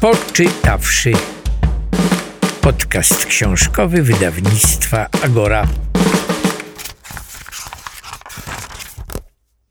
Poczytawszy. 0.00 1.12
Podcast 2.60 3.26
książkowy 3.26 4.02
wydawnictwa 4.02 5.06
Agora. 5.24 5.66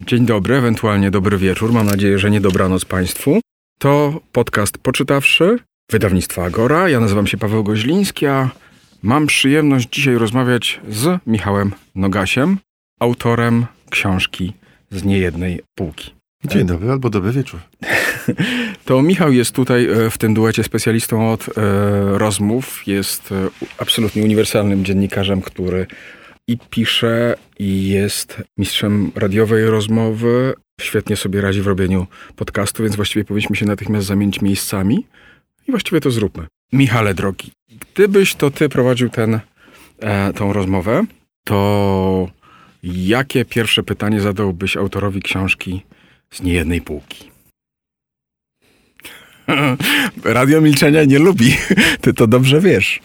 Dzień 0.01 0.25
dobry, 0.25 0.55
ewentualnie 0.55 1.11
dobry 1.11 1.37
wieczór. 1.37 1.73
Mam 1.73 1.85
nadzieję, 1.85 2.19
że 2.19 2.31
nie 2.31 2.41
dobranoc 2.41 2.85
Państwu. 2.85 3.39
To 3.79 4.21
podcast 4.31 4.77
Poczytawszy, 4.77 5.59
wydawnictwa 5.91 6.43
Agora. 6.43 6.89
Ja 6.89 6.99
nazywam 6.99 7.27
się 7.27 7.37
Paweł 7.37 7.63
Goźliński, 7.63 8.25
a 8.25 8.49
mam 9.03 9.27
przyjemność 9.27 9.89
dzisiaj 9.89 10.15
rozmawiać 10.15 10.81
z 10.89 11.19
Michałem 11.27 11.71
Nogasiem, 11.95 12.57
autorem 12.99 13.65
książki 13.89 14.53
z 14.91 15.03
niejednej 15.03 15.61
półki. 15.75 16.13
Dzień 16.45 16.65
dobry 16.65 16.91
albo 16.91 17.09
dobry 17.09 17.31
wieczór. 17.31 17.59
To 18.85 19.01
Michał 19.01 19.31
jest 19.31 19.51
tutaj 19.51 19.85
e, 19.89 20.09
w 20.09 20.17
tym 20.17 20.33
duecie 20.33 20.63
specjalistą 20.63 21.31
od 21.31 21.45
e, 21.49 21.51
rozmów. 22.17 22.87
Jest 22.87 23.31
e, 23.31 23.49
absolutnie 23.77 24.23
uniwersalnym 24.23 24.85
dziennikarzem, 24.85 25.41
który 25.41 25.87
i 26.47 26.57
pisze, 26.69 27.35
i 27.59 27.89
jest 27.89 28.43
mistrzem 28.57 29.11
radiowej 29.15 29.65
rozmowy. 29.65 30.53
Świetnie 30.81 31.15
sobie 31.15 31.41
radzi 31.41 31.61
w 31.61 31.67
robieniu 31.67 32.07
podcastu, 32.35 32.83
więc 32.83 32.95
właściwie 32.95 33.25
powinniśmy 33.25 33.55
się 33.55 33.65
natychmiast 33.65 34.07
zamienić 34.07 34.41
miejscami. 34.41 35.05
I 35.67 35.71
właściwie 35.71 36.01
to 36.01 36.11
zróbmy. 36.11 36.47
Michale 36.73 37.13
drogi, 37.13 37.51
gdybyś 37.93 38.35
to 38.35 38.51
ty 38.51 38.69
prowadził 38.69 39.09
ten, 39.09 39.39
e, 39.99 40.33
tą 40.33 40.53
rozmowę, 40.53 41.03
to 41.43 42.29
jakie 42.83 43.45
pierwsze 43.45 43.83
pytanie 43.83 44.21
zadałbyś 44.21 44.77
autorowi 44.77 45.21
książki 45.21 45.81
z 46.31 46.41
niejednej 46.41 46.81
półki? 46.81 47.36
Radio 50.23 50.61
milczenia 50.61 51.03
nie 51.03 51.19
lubi. 51.19 51.57
Ty 52.01 52.13
to 52.13 52.27
dobrze 52.27 52.61
wiesz. 52.61 53.01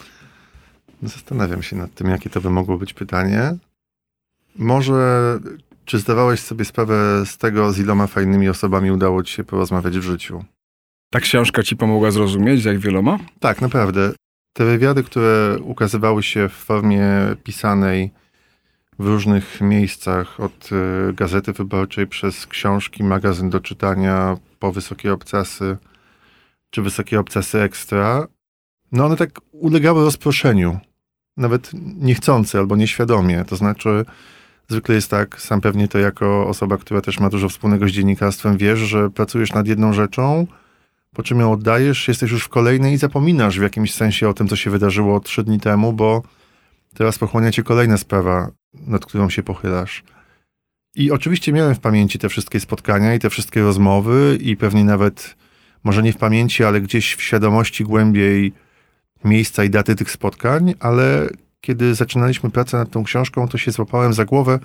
Zastanawiam 1.02 1.62
się 1.62 1.76
nad 1.76 1.94
tym, 1.94 2.10
jakie 2.10 2.30
to 2.30 2.40
by 2.40 2.50
mogło 2.50 2.78
być 2.78 2.94
pytanie. 2.94 3.56
Może 4.56 5.38
czy 5.84 5.98
zdawałeś 5.98 6.40
sobie 6.40 6.64
sprawę 6.64 7.26
z 7.26 7.38
tego, 7.38 7.72
z 7.72 7.78
iloma 7.78 8.06
fajnymi 8.06 8.48
osobami 8.48 8.90
udało 8.90 9.22
ci 9.22 9.34
się 9.34 9.44
porozmawiać 9.44 9.98
w 9.98 10.02
życiu? 10.02 10.44
Ta 11.10 11.20
książka 11.20 11.62
ci 11.62 11.76
pomogła 11.76 12.10
zrozumieć, 12.10 12.64
jak 12.64 12.78
wieloma? 12.78 13.18
Tak, 13.40 13.60
naprawdę. 13.60 14.12
Te 14.52 14.64
wywiady, 14.64 15.04
które 15.04 15.56
ukazywały 15.60 16.22
się 16.22 16.48
w 16.48 16.52
formie 16.52 17.06
pisanej 17.44 18.10
w 18.98 19.06
różnych 19.06 19.60
miejscach, 19.60 20.40
od 20.40 20.70
y, 20.72 21.12
Gazety 21.12 21.52
Wyborczej 21.52 22.06
przez 22.06 22.46
książki, 22.46 23.04
magazyn 23.04 23.50
do 23.50 23.60
czytania, 23.60 24.36
po 24.58 24.72
Wysokie 24.72 25.12
Obcasy, 25.12 25.76
czy 26.72 26.82
Wysokie 26.82 27.20
Obcasy 27.20 27.60
Ekstra, 27.60 28.26
no 28.92 29.06
one 29.06 29.16
tak 29.16 29.40
ulegały 29.52 30.04
rozproszeniu. 30.04 30.78
Nawet 31.36 31.70
niechcący 31.96 32.58
albo 32.58 32.76
nieświadomie. 32.76 33.44
To 33.44 33.56
znaczy, 33.56 34.04
zwykle 34.68 34.94
jest 34.94 35.10
tak, 35.10 35.40
sam 35.40 35.60
pewnie 35.60 35.88
to 35.88 35.98
jako 35.98 36.48
osoba, 36.48 36.78
która 36.78 37.00
też 37.00 37.20
ma 37.20 37.28
dużo 37.28 37.48
wspólnego 37.48 37.88
z 37.88 37.90
dziennikarstwem, 37.90 38.56
wiesz, 38.56 38.78
że 38.78 39.10
pracujesz 39.10 39.52
nad 39.52 39.66
jedną 39.66 39.92
rzeczą, 39.92 40.46
po 41.14 41.22
czym 41.22 41.40
ją 41.40 41.52
oddajesz, 41.52 42.08
jesteś 42.08 42.30
już 42.30 42.44
w 42.44 42.48
kolejnej 42.48 42.94
i 42.94 42.96
zapominasz 42.96 43.58
w 43.58 43.62
jakimś 43.62 43.94
sensie 43.94 44.28
o 44.28 44.34
tym, 44.34 44.48
co 44.48 44.56
się 44.56 44.70
wydarzyło 44.70 45.20
trzy 45.20 45.44
dni 45.44 45.60
temu, 45.60 45.92
bo 45.92 46.22
teraz 46.94 47.18
pochłania 47.18 47.52
cię 47.52 47.62
kolejna 47.62 47.96
sprawa, 47.96 48.50
nad 48.74 49.06
którą 49.06 49.30
się 49.30 49.42
pochylasz. 49.42 50.04
I 50.94 51.10
oczywiście 51.10 51.52
miałem 51.52 51.74
w 51.74 51.80
pamięci 51.80 52.18
te 52.18 52.28
wszystkie 52.28 52.60
spotkania 52.60 53.14
i 53.14 53.18
te 53.18 53.30
wszystkie 53.30 53.62
rozmowy 53.62 54.38
i 54.40 54.56
pewnie 54.56 54.84
nawet, 54.84 55.36
może 55.84 56.02
nie 56.02 56.12
w 56.12 56.16
pamięci, 56.16 56.64
ale 56.64 56.80
gdzieś 56.80 57.14
w 57.14 57.22
świadomości 57.22 57.84
głębiej 57.84 58.52
miejsca 59.24 59.64
i 59.64 59.70
daty 59.70 59.94
tych 59.96 60.10
spotkań, 60.10 60.74
ale 60.80 61.28
kiedy 61.60 61.94
zaczynaliśmy 61.94 62.50
pracę 62.50 62.76
nad 62.76 62.90
tą 62.90 63.04
książką, 63.04 63.48
to 63.48 63.58
się 63.58 63.70
złapałem 63.70 64.12
za 64.12 64.24
głowę, 64.24 64.58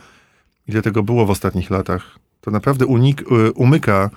ile 0.67 0.81
tego 0.81 1.03
było 1.03 1.25
w 1.25 1.29
ostatnich 1.29 1.69
latach. 1.69 2.19
To 2.41 2.51
naprawdę 2.51 2.85
unik, 2.85 3.21
y, 3.21 3.51
umyka, 3.51 4.09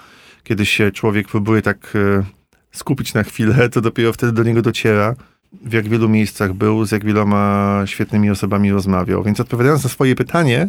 kiedy 0.44 0.66
się 0.66 0.93
człowiek 0.93 1.28
próbuje 1.28 1.62
tak 1.62 1.97
y, 1.97 2.25
skupić 2.72 3.15
na 3.15 3.22
chwilę, 3.22 3.69
to 3.69 3.81
dopiero 3.81 4.12
wtedy 4.12 4.33
do 4.33 4.43
niego 4.43 4.62
dociera, 4.62 5.15
w 5.53 5.72
jak 5.72 5.89
wielu 5.89 6.09
miejscach 6.09 6.53
był, 6.53 6.84
z 6.84 6.93
jak 6.93 7.05
wieloma 7.05 7.83
świetnymi 7.87 8.31
osobami 8.31 8.72
rozmawiał. 8.72 9.22
Więc 9.22 9.41
odpowiadając 9.41 9.84
na 9.84 9.91
swoje 9.91 10.15
pytanie, 10.15 10.69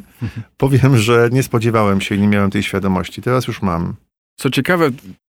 powiem, 0.57 0.97
że 0.97 1.29
nie 1.31 1.43
spodziewałem 1.43 2.01
się 2.01 2.15
i 2.15 2.19
nie 2.19 2.27
miałem 2.27 2.51
tej 2.51 2.63
świadomości. 2.63 3.21
Teraz 3.21 3.47
już 3.47 3.61
mam. 3.61 3.93
Co 4.35 4.49
ciekawe, 4.49 4.89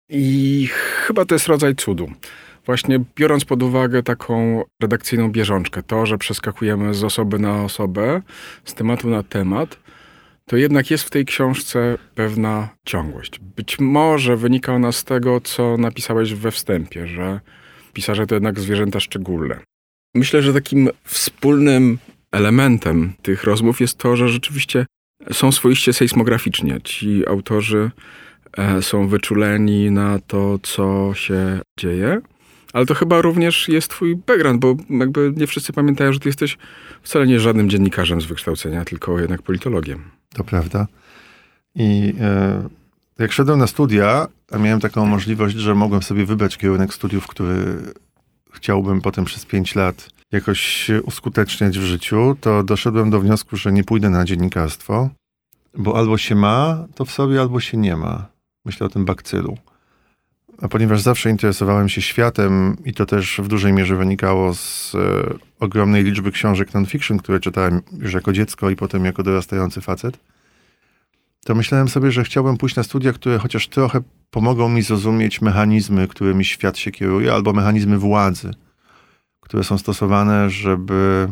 i 0.09 0.67
chyba 0.71 1.25
to 1.25 1.35
jest 1.35 1.47
rodzaj 1.47 1.75
cudu. 1.75 2.11
Właśnie 2.65 2.99
biorąc 3.15 3.45
pod 3.45 3.63
uwagę 3.63 4.03
taką 4.03 4.63
redakcyjną 4.81 5.31
bieżączkę, 5.31 5.83
to, 5.83 6.05
że 6.05 6.17
przeskakujemy 6.17 6.93
z 6.93 7.03
osoby 7.03 7.39
na 7.39 7.63
osobę, 7.63 8.21
z 8.65 8.73
tematu 8.73 9.09
na 9.09 9.23
temat, 9.23 9.79
to 10.45 10.57
jednak 10.57 10.91
jest 10.91 11.03
w 11.03 11.09
tej 11.09 11.25
książce 11.25 11.97
pewna 12.15 12.69
ciągłość. 12.85 13.39
Być 13.39 13.79
może 13.79 14.37
wynika 14.37 14.73
ona 14.73 14.91
z 14.91 15.03
tego, 15.03 15.41
co 15.41 15.77
napisałeś 15.77 16.33
we 16.33 16.51
wstępie, 16.51 17.07
że 17.07 17.39
pisarze 17.93 18.27
to 18.27 18.35
jednak 18.35 18.59
zwierzęta 18.59 18.99
szczególne. 18.99 19.59
Myślę, 20.15 20.41
że 20.41 20.53
takim 20.53 20.89
wspólnym 21.03 21.97
elementem 22.31 23.13
tych 23.21 23.43
rozmów 23.43 23.81
jest 23.81 23.97
to, 23.97 24.15
że 24.15 24.29
rzeczywiście 24.29 24.85
są 25.31 25.51
swoiście 25.51 25.93
sejsmograficznie. 25.93 26.81
Ci 26.81 27.27
autorzy 27.27 27.91
są 28.81 29.07
wyczuleni 29.07 29.91
na 29.91 30.19
to, 30.27 30.59
co 30.63 31.11
się 31.13 31.59
dzieje. 31.79 32.21
Ale 32.73 32.85
to 32.85 32.95
chyba 32.95 33.21
również 33.21 33.69
jest 33.69 33.89
twój 33.89 34.15
background, 34.15 34.61
bo 34.61 34.75
jakby 34.89 35.33
nie 35.37 35.47
wszyscy 35.47 35.73
pamiętają, 35.73 36.13
że 36.13 36.19
ty 36.19 36.29
jesteś 36.29 36.57
wcale 37.01 37.27
nie 37.27 37.39
żadnym 37.39 37.69
dziennikarzem 37.69 38.21
z 38.21 38.25
wykształcenia, 38.25 38.85
tylko 38.85 39.19
jednak 39.19 39.41
politologiem. 39.41 40.03
To 40.33 40.43
prawda. 40.43 40.87
I 41.75 42.13
e, 42.21 42.69
jak 43.19 43.31
szedłem 43.31 43.59
na 43.59 43.67
studia, 43.67 44.27
a 44.51 44.57
miałem 44.57 44.79
taką 44.79 45.05
możliwość, 45.05 45.55
że 45.55 45.75
mogłem 45.75 46.03
sobie 46.03 46.25
wybrać 46.25 46.57
kierunek 46.57 46.93
studiów, 46.93 47.27
który 47.27 47.77
chciałbym 48.53 49.01
potem 49.01 49.25
przez 49.25 49.45
pięć 49.45 49.75
lat 49.75 50.09
jakoś 50.31 50.89
uskuteczniać 51.03 51.79
w 51.79 51.83
życiu, 51.83 52.35
to 52.41 52.63
doszedłem 52.63 53.09
do 53.09 53.19
wniosku, 53.19 53.57
że 53.57 53.71
nie 53.71 53.83
pójdę 53.83 54.09
na 54.09 54.25
dziennikarstwo, 54.25 55.09
bo 55.77 55.97
albo 55.97 56.17
się 56.17 56.35
ma 56.35 56.85
to 56.95 57.05
w 57.05 57.11
sobie, 57.11 57.41
albo 57.41 57.59
się 57.59 57.77
nie 57.77 57.95
ma. 57.95 58.34
Myślę 58.65 58.85
o 58.85 58.89
tym 58.89 59.05
bakcylu. 59.05 59.57
A 60.61 60.67
ponieważ 60.67 61.01
zawsze 61.01 61.29
interesowałem 61.29 61.89
się 61.89 62.01
światem 62.01 62.77
i 62.85 62.93
to 62.93 63.05
też 63.05 63.39
w 63.43 63.47
dużej 63.47 63.73
mierze 63.73 63.95
wynikało 63.95 64.53
z 64.53 64.95
e, 64.95 65.33
ogromnej 65.59 66.03
liczby 66.03 66.31
książek 66.31 66.73
non-fiction, 66.73 67.17
które 67.17 67.39
czytałem 67.39 67.81
już 67.99 68.13
jako 68.13 68.33
dziecko 68.33 68.69
i 68.69 68.75
potem 68.75 69.05
jako 69.05 69.23
dorastający 69.23 69.81
facet, 69.81 70.19
to 71.45 71.55
myślałem 71.55 71.89
sobie, 71.89 72.11
że 72.11 72.23
chciałbym 72.23 72.57
pójść 72.57 72.75
na 72.75 72.83
studia, 72.83 73.13
które 73.13 73.37
chociaż 73.37 73.67
trochę 73.67 74.01
pomogą 74.31 74.69
mi 74.69 74.81
zrozumieć 74.81 75.41
mechanizmy, 75.41 76.07
którymi 76.07 76.45
świat 76.45 76.77
się 76.77 76.91
kieruje, 76.91 77.33
albo 77.33 77.53
mechanizmy 77.53 77.97
władzy, 77.97 78.53
które 79.39 79.63
są 79.63 79.77
stosowane, 79.77 80.49
żeby, 80.49 81.27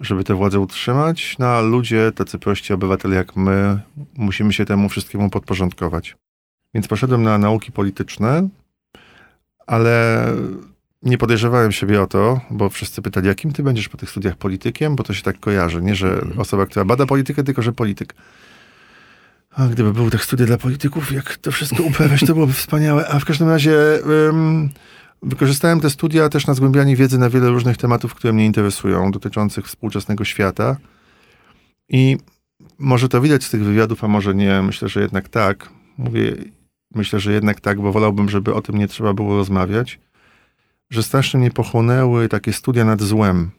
żeby 0.00 0.24
tę 0.24 0.34
władzę 0.34 0.60
utrzymać, 0.60 1.36
no 1.38 1.46
a 1.46 1.60
ludzie, 1.60 2.12
tacy 2.12 2.38
prości 2.38 2.72
obywatele 2.72 3.16
jak 3.16 3.36
my, 3.36 3.80
musimy 4.16 4.52
się 4.52 4.64
temu 4.64 4.88
wszystkiemu 4.88 5.30
podporządkować. 5.30 6.16
Więc 6.74 6.88
poszedłem 6.88 7.22
na 7.22 7.38
nauki 7.38 7.72
polityczne, 7.72 8.48
ale 9.66 10.26
nie 11.02 11.18
podejrzewałem 11.18 11.72
siebie 11.72 12.02
o 12.02 12.06
to, 12.06 12.40
bo 12.50 12.70
wszyscy 12.70 13.02
pytali, 13.02 13.26
jakim 13.26 13.52
ty 13.52 13.62
będziesz 13.62 13.88
po 13.88 13.96
tych 13.96 14.10
studiach 14.10 14.36
politykiem, 14.36 14.96
bo 14.96 15.04
to 15.04 15.14
się 15.14 15.22
tak 15.22 15.40
kojarzy. 15.40 15.82
Nie, 15.82 15.94
że 15.94 16.20
osoba, 16.38 16.66
która 16.66 16.84
bada 16.84 17.06
politykę, 17.06 17.44
tylko 17.44 17.62
że 17.62 17.72
polityk. 17.72 18.14
A 19.50 19.66
gdyby 19.66 19.92
były 19.92 20.10
tak 20.10 20.24
studia 20.24 20.46
dla 20.46 20.58
polityków, 20.58 21.12
jak 21.12 21.36
to 21.36 21.52
wszystko 21.52 21.82
uprawiać, 21.82 22.20
to 22.20 22.34
byłoby 22.34 22.52
wspaniałe. 22.52 23.08
A 23.08 23.18
w 23.18 23.24
każdym 23.24 23.48
razie 23.48 23.74
wykorzystałem 25.22 25.80
te 25.80 25.90
studia 25.90 26.28
też 26.28 26.46
na 26.46 26.54
zgłębianie 26.54 26.96
wiedzy 26.96 27.18
na 27.18 27.30
wiele 27.30 27.48
różnych 27.50 27.76
tematów, 27.76 28.14
które 28.14 28.32
mnie 28.32 28.46
interesują, 28.46 29.10
dotyczących 29.10 29.66
współczesnego 29.66 30.24
świata. 30.24 30.76
I 31.88 32.16
może 32.78 33.08
to 33.08 33.20
widać 33.20 33.44
z 33.44 33.50
tych 33.50 33.64
wywiadów, 33.64 34.04
a 34.04 34.08
może 34.08 34.34
nie. 34.34 34.62
Myślę, 34.62 34.88
że 34.88 35.00
jednak 35.00 35.28
tak. 35.28 35.70
Mówię, 35.98 36.36
myślę, 36.94 37.20
że 37.20 37.32
jednak 37.32 37.60
tak, 37.60 37.80
bo 37.80 37.92
wolałbym, 37.92 38.28
żeby 38.28 38.54
o 38.54 38.62
tym 38.62 38.78
nie 38.78 38.88
trzeba 38.88 39.14
było 39.14 39.36
rozmawiać. 39.36 40.00
Że 40.90 41.02
strasznie 41.02 41.40
mnie 41.40 41.50
pochłonęły 41.50 42.28
takie 42.28 42.52
studia 42.52 42.84
nad 42.84 43.02
złem 43.02 43.50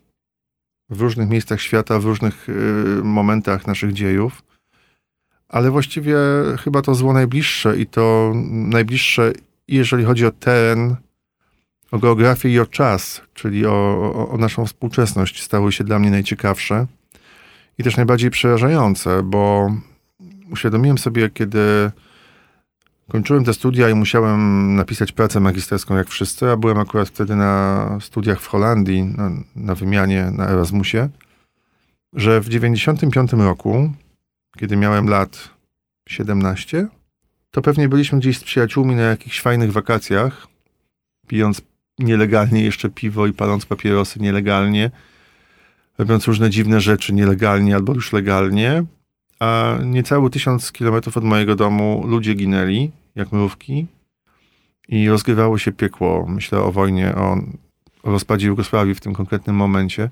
w 0.90 1.02
różnych 1.02 1.30
miejscach 1.30 1.62
świata, 1.62 2.00
w 2.00 2.06
różnych 2.06 2.50
y, 2.50 2.54
momentach 3.04 3.68
naszych 3.68 3.94
dziejów 3.94 4.44
ale 5.52 5.72
właściwie 5.72 6.18
chyba 6.64 6.82
to 6.82 6.96
zło 6.96 7.14
najbliższe 7.14 7.78
i 7.78 7.86
to 7.86 8.34
najbliższe, 8.52 9.34
jeżeli 9.68 10.04
chodzi 10.04 10.26
o 10.26 10.32
teren, 10.32 10.96
o 11.92 12.00
geografię 12.00 12.50
i 12.50 12.60
o 12.60 12.66
czas, 12.66 13.22
czyli 13.34 13.66
o, 13.66 13.72
o, 14.16 14.30
o 14.30 14.38
naszą 14.38 14.66
współczesność, 14.66 15.44
stały 15.44 15.72
się 15.72 15.84
dla 15.84 16.00
mnie 16.00 16.12
najciekawsze 16.12 16.88
i 17.78 17.84
też 17.84 17.98
najbardziej 17.98 18.32
przerażające, 18.32 19.24
bo 19.24 19.72
uświadomiłem 20.52 20.98
sobie, 20.98 21.30
kiedy 21.30 21.92
kończyłem 23.10 23.44
te 23.44 23.54
studia 23.54 23.90
i 23.90 23.94
musiałem 23.94 24.76
napisać 24.76 25.12
pracę 25.12 25.40
magisterską 25.40 25.96
jak 25.96 26.10
wszyscy, 26.10 26.50
a 26.50 26.58
byłem 26.58 26.80
akurat 26.80 27.08
wtedy 27.08 27.36
na 27.36 27.98
studiach 28.02 28.42
w 28.42 28.48
Holandii, 28.48 29.04
na, 29.04 29.32
na 29.56 29.76
wymianie 29.76 30.32
na 30.32 30.48
Erasmusie, 30.48 31.10
że 32.14 32.42
w 32.42 32.50
95 32.50 33.34
roku, 33.34 33.92
kiedy 34.58 34.78
miałem 34.78 35.10
lat 35.10 35.50
17, 36.10 36.88
to 37.52 37.62
pewnie 37.62 37.90
byliśmy 37.90 38.20
gdzieś 38.20 38.38
z 38.38 38.44
przyjaciółmi 38.44 38.96
na 38.96 39.02
jakichś 39.02 39.42
fajnych 39.42 39.72
wakacjach, 39.72 40.48
pijąc 41.28 41.62
nielegalnie 42.04 42.64
jeszcze 42.64 42.90
piwo 42.90 43.28
i 43.28 43.34
paląc 43.34 43.66
papierosy 43.66 44.20
nielegalnie, 44.20 44.92
robiąc 45.98 46.28
różne 46.28 46.50
dziwne 46.50 46.82
rzeczy 46.82 47.14
nielegalnie 47.14 47.76
albo 47.76 47.94
już 47.94 48.14
legalnie, 48.14 48.84
a 49.40 49.78
niecały 49.86 50.30
tysiąc 50.30 50.72
kilometrów 50.72 51.18
od 51.18 51.24
mojego 51.24 51.56
domu 51.56 52.04
ludzie 52.08 52.34
ginęli, 52.34 52.92
jak 53.16 53.32
mrówki, 53.32 53.88
i 54.92 55.10
rozgrywało 55.10 55.58
się 55.58 55.72
piekło. 55.72 56.26
Myślę 56.28 56.60
o 56.60 56.72
wojnie, 56.72 57.16
o, 57.16 57.38
o 58.04 58.12
rozpadzie 58.12 58.48
Jugosławii 58.48 58.96
w 58.96 59.00
tym 59.00 59.14
konkretnym 59.14 59.56
momencie. 59.56 60.10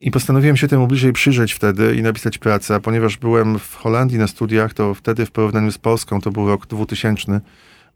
I 0.00 0.10
postanowiłem 0.10 0.56
się 0.56 0.68
temu 0.68 0.86
bliżej 0.86 1.12
przyjrzeć 1.12 1.52
wtedy 1.52 1.96
i 1.96 2.02
napisać 2.02 2.38
pracę, 2.38 2.74
a 2.74 2.80
ponieważ 2.80 3.16
byłem 3.16 3.58
w 3.58 3.74
Holandii 3.74 4.18
na 4.18 4.26
studiach, 4.26 4.74
to 4.74 4.94
wtedy 4.94 5.26
w 5.26 5.30
porównaniu 5.30 5.72
z 5.72 5.78
Polską, 5.78 6.20
to 6.20 6.30
był 6.30 6.48
rok 6.48 6.66
2000, 6.66 7.40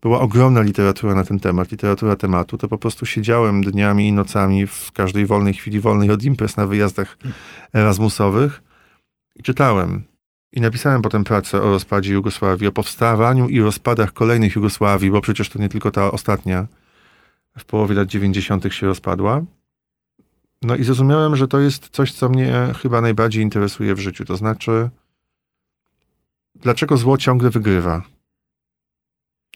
była 0.02 0.20
ogromna 0.20 0.60
literatura 0.60 1.14
na 1.14 1.24
ten 1.24 1.40
temat, 1.40 1.70
literatura 1.72 2.16
tematu, 2.16 2.58
to 2.58 2.68
po 2.68 2.78
prostu 2.78 3.06
siedziałem 3.06 3.62
dniami 3.62 4.08
i 4.08 4.12
nocami 4.12 4.66
w 4.66 4.92
każdej 4.92 5.26
wolnej 5.26 5.54
chwili 5.54 5.80
wolnej 5.80 6.10
od 6.10 6.22
imprez 6.22 6.56
na 6.56 6.66
wyjazdach 6.66 7.18
Erasmusowych 7.74 8.62
i 9.36 9.42
czytałem. 9.42 10.02
I 10.52 10.60
napisałem 10.60 11.02
potem 11.02 11.24
pracę 11.24 11.62
o 11.62 11.70
rozpadzie 11.70 12.12
Jugosławii, 12.12 12.68
o 12.68 12.72
powstawaniu 12.72 13.48
i 13.48 13.60
rozpadach 13.60 14.12
kolejnych 14.12 14.56
Jugosławii, 14.56 15.10
bo 15.10 15.20
przecież 15.20 15.48
to 15.48 15.58
nie 15.58 15.68
tylko 15.68 15.90
ta 15.90 16.10
ostatnia 16.10 16.66
w 17.58 17.64
połowie 17.64 17.94
lat 17.94 18.08
90. 18.08 18.74
się 18.74 18.86
rozpadła. 18.86 19.42
No 20.62 20.76
i 20.76 20.84
zrozumiałem, 20.84 21.36
że 21.36 21.48
to 21.48 21.60
jest 21.60 21.88
coś, 21.88 22.12
co 22.12 22.28
mnie 22.28 22.74
chyba 22.82 23.00
najbardziej 23.00 23.42
interesuje 23.42 23.94
w 23.94 23.98
życiu. 23.98 24.24
To 24.24 24.36
znaczy, 24.36 24.90
dlaczego 26.54 26.96
zło 26.96 27.18
ciągle 27.18 27.50
wygrywa? 27.50 28.02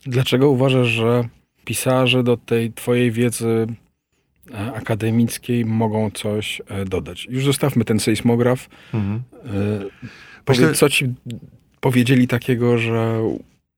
Dlaczego 0.06 0.50
uważasz, 0.50 0.88
że 0.88 1.28
pisarze 1.64 2.22
do 2.22 2.36
tej 2.36 2.72
twojej 2.72 3.12
wiedzy 3.12 3.66
e, 4.50 4.72
akademickiej 4.72 5.64
mogą 5.64 6.10
coś 6.10 6.62
e, 6.66 6.84
dodać? 6.84 7.26
Już 7.30 7.44
zostawmy 7.44 7.84
ten 7.84 8.00
sejsmograf. 8.00 8.68
Mhm. 8.94 9.22
Powiedz, 10.44 10.60
Myślę... 10.60 10.74
co 10.74 10.88
ci 10.88 11.14
powiedzieli 11.80 12.28
takiego, 12.28 12.78
że, 12.78 13.20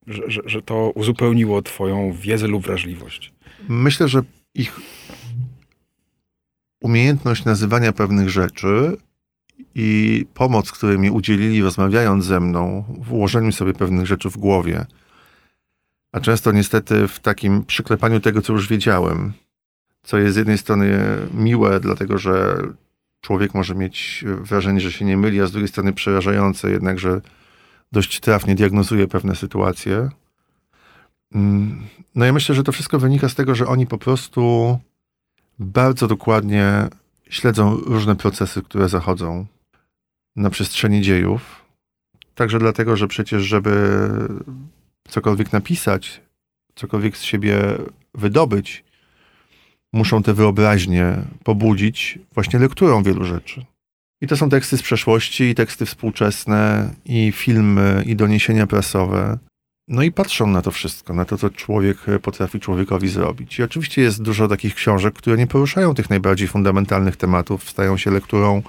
że, 0.06 0.42
że 0.46 0.62
to 0.62 0.90
uzupełniło 0.94 1.62
twoją 1.62 2.12
wiedzę 2.12 2.46
lub 2.46 2.66
wrażliwość? 2.66 3.32
Myślę, 3.68 4.08
że 4.08 4.22
ich 4.54 4.80
umiejętność 6.80 7.44
nazywania 7.44 7.92
pewnych 7.92 8.30
rzeczy 8.30 8.96
i 9.74 10.24
pomoc, 10.34 10.72
której 10.72 10.98
mi 10.98 11.10
udzielili, 11.10 11.62
rozmawiając 11.62 12.24
ze 12.24 12.40
mną, 12.40 12.84
w 13.00 13.12
ułożeniu 13.12 13.52
sobie 13.52 13.72
pewnych 13.72 14.06
rzeczy 14.06 14.30
w 14.30 14.36
głowie, 14.36 14.86
a 16.16 16.20
często 16.20 16.52
niestety 16.52 17.08
w 17.08 17.20
takim 17.20 17.64
przyklepaniu 17.64 18.20
tego, 18.20 18.42
co 18.42 18.52
już 18.52 18.68
wiedziałem, 18.68 19.32
co 20.02 20.18
jest 20.18 20.34
z 20.34 20.36
jednej 20.36 20.58
strony 20.58 20.98
miłe, 21.34 21.80
dlatego 21.80 22.18
że 22.18 22.62
człowiek 23.20 23.54
może 23.54 23.74
mieć 23.74 24.24
wrażenie, 24.26 24.80
że 24.80 24.92
się 24.92 25.04
nie 25.04 25.16
myli, 25.16 25.40
a 25.40 25.46
z 25.46 25.52
drugiej 25.52 25.68
strony 25.68 25.92
przerażające, 25.92 26.70
jednakże 26.70 27.20
dość 27.92 28.20
trafnie 28.20 28.54
diagnozuje 28.54 29.08
pewne 29.08 29.36
sytuacje. 29.36 30.08
Mm, 31.34 31.86
no 32.14 32.24
ja 32.24 32.32
myślę, 32.32 32.54
że 32.54 32.62
to 32.62 32.72
wszystko 32.72 32.98
wynika 32.98 33.28
z 33.28 33.34
tego, 33.34 33.54
że 33.54 33.66
oni 33.66 33.86
po 33.86 33.98
prostu 33.98 34.78
bardzo 35.58 36.06
dokładnie 36.06 36.88
śledzą 37.30 37.76
różne 37.76 38.16
procesy, 38.16 38.62
które 38.62 38.88
zachodzą 38.88 39.46
na 40.36 40.50
przestrzeni 40.50 41.02
dziejów. 41.02 41.64
Także 42.34 42.58
dlatego, 42.58 42.96
że 42.96 43.08
przecież, 43.08 43.42
żeby 43.42 43.98
cokolwiek 45.08 45.52
napisać, 45.52 46.20
cokolwiek 46.74 47.16
z 47.16 47.22
siebie 47.22 47.58
wydobyć, 48.14 48.84
muszą 49.92 50.22
te 50.22 50.34
wyobraźnie 50.34 51.16
pobudzić 51.44 52.18
właśnie 52.34 52.58
lekturą 52.58 53.02
wielu 53.02 53.24
rzeczy. 53.24 53.64
I 54.20 54.26
to 54.26 54.36
są 54.36 54.48
teksty 54.48 54.76
z 54.76 54.82
przeszłości, 54.82 55.44
i 55.44 55.54
teksty 55.54 55.86
współczesne, 55.86 56.90
i 57.04 57.32
filmy, 57.32 58.02
i 58.06 58.16
doniesienia 58.16 58.66
prasowe. 58.66 59.38
No 59.88 60.02
i 60.02 60.12
patrzą 60.12 60.46
na 60.46 60.62
to 60.62 60.70
wszystko, 60.70 61.14
na 61.14 61.24
to, 61.24 61.38
co 61.38 61.50
człowiek 61.50 61.96
potrafi 62.22 62.60
człowiekowi 62.60 63.08
zrobić. 63.08 63.58
I 63.58 63.62
oczywiście 63.62 64.02
jest 64.02 64.22
dużo 64.22 64.48
takich 64.48 64.74
książek, 64.74 65.14
które 65.14 65.36
nie 65.36 65.46
poruszają 65.46 65.94
tych 65.94 66.10
najbardziej 66.10 66.48
fundamentalnych 66.48 67.16
tematów, 67.16 67.70
stają 67.70 67.96
się 67.96 68.10
lekturą 68.10 68.62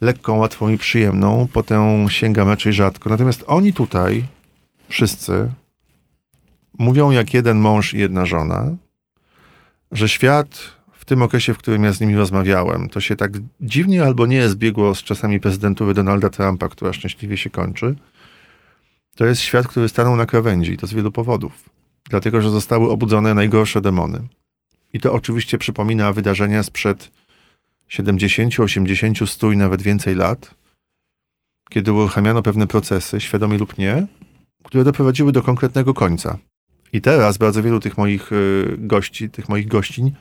lekką, 0.00 0.36
łatwą 0.36 0.68
i 0.68 0.78
przyjemną, 0.78 1.48
potem 1.52 2.08
sięgam 2.08 2.48
raczej 2.48 2.72
rzadko. 2.72 3.10
Natomiast 3.10 3.44
oni 3.46 3.72
tutaj, 3.72 4.24
wszyscy, 4.88 5.50
mówią 6.78 7.10
jak 7.10 7.34
jeden 7.34 7.58
mąż 7.58 7.94
i 7.94 7.98
jedna 7.98 8.26
żona, 8.26 8.76
że 9.92 10.08
świat 10.08 10.76
w 10.92 11.04
tym 11.04 11.22
okresie, 11.22 11.54
w 11.54 11.58
którym 11.58 11.84
ja 11.84 11.92
z 11.92 12.00
nimi 12.00 12.16
rozmawiałem, 12.16 12.88
to 12.88 13.00
się 13.00 13.16
tak 13.16 13.32
dziwnie 13.60 14.04
albo 14.04 14.26
nie 14.26 14.48
zbiegło 14.48 14.94
z 14.94 15.02
czasami 15.02 15.40
prezydentury 15.40 15.94
Donalda 15.94 16.30
Trumpa, 16.30 16.68
która 16.68 16.92
szczęśliwie 16.92 17.36
się 17.36 17.50
kończy. 17.50 17.94
To 19.16 19.26
jest 19.26 19.40
świat, 19.40 19.68
który 19.68 19.88
stanął 19.88 20.16
na 20.16 20.26
krawędzi 20.26 20.76
to 20.76 20.86
z 20.86 20.94
wielu 20.94 21.12
powodów. 21.12 21.70
Dlatego, 22.10 22.42
że 22.42 22.50
zostały 22.50 22.90
obudzone 22.90 23.34
najgorsze 23.34 23.80
demony. 23.80 24.22
I 24.92 25.00
to 25.00 25.12
oczywiście 25.12 25.58
przypomina 25.58 26.12
wydarzenia 26.12 26.62
sprzed 26.62 27.10
70, 27.88 28.60
80, 28.60 29.30
100 29.30 29.52
i 29.52 29.56
nawet 29.56 29.82
więcej 29.82 30.14
lat, 30.14 30.54
kiedy 31.70 31.92
uruchamiano 31.92 32.42
pewne 32.42 32.66
procesy, 32.66 33.20
świadomie 33.20 33.58
lub 33.58 33.78
nie, 33.78 34.06
które 34.66 34.84
doprowadziły 34.84 35.32
do 35.32 35.42
konkretnego 35.42 35.94
końca. 35.94 36.38
I 36.92 37.00
teraz 37.00 37.38
bardzo 37.38 37.62
wielu 37.62 37.80
tych 37.80 37.98
moich 37.98 38.32
y, 38.32 38.76
gości, 38.78 39.30
tych 39.30 39.48
moich 39.48 39.68
gościń 39.68 40.12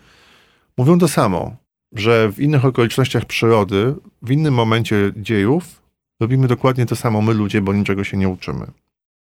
mówią 0.77 0.99
to 0.99 1.07
samo, 1.07 1.55
że 1.91 2.31
w 2.31 2.39
innych 2.39 2.65
okolicznościach 2.65 3.25
przyrody, 3.25 3.95
w 4.21 4.31
innym 4.31 4.53
momencie 4.53 5.11
dziejów 5.15 5.81
robimy 6.19 6.47
dokładnie 6.47 6.85
to 6.85 6.95
samo 6.95 7.21
my 7.21 7.33
ludzie, 7.33 7.61
bo 7.61 7.73
niczego 7.73 8.03
się 8.03 8.17
nie 8.17 8.29
uczymy. 8.29 8.65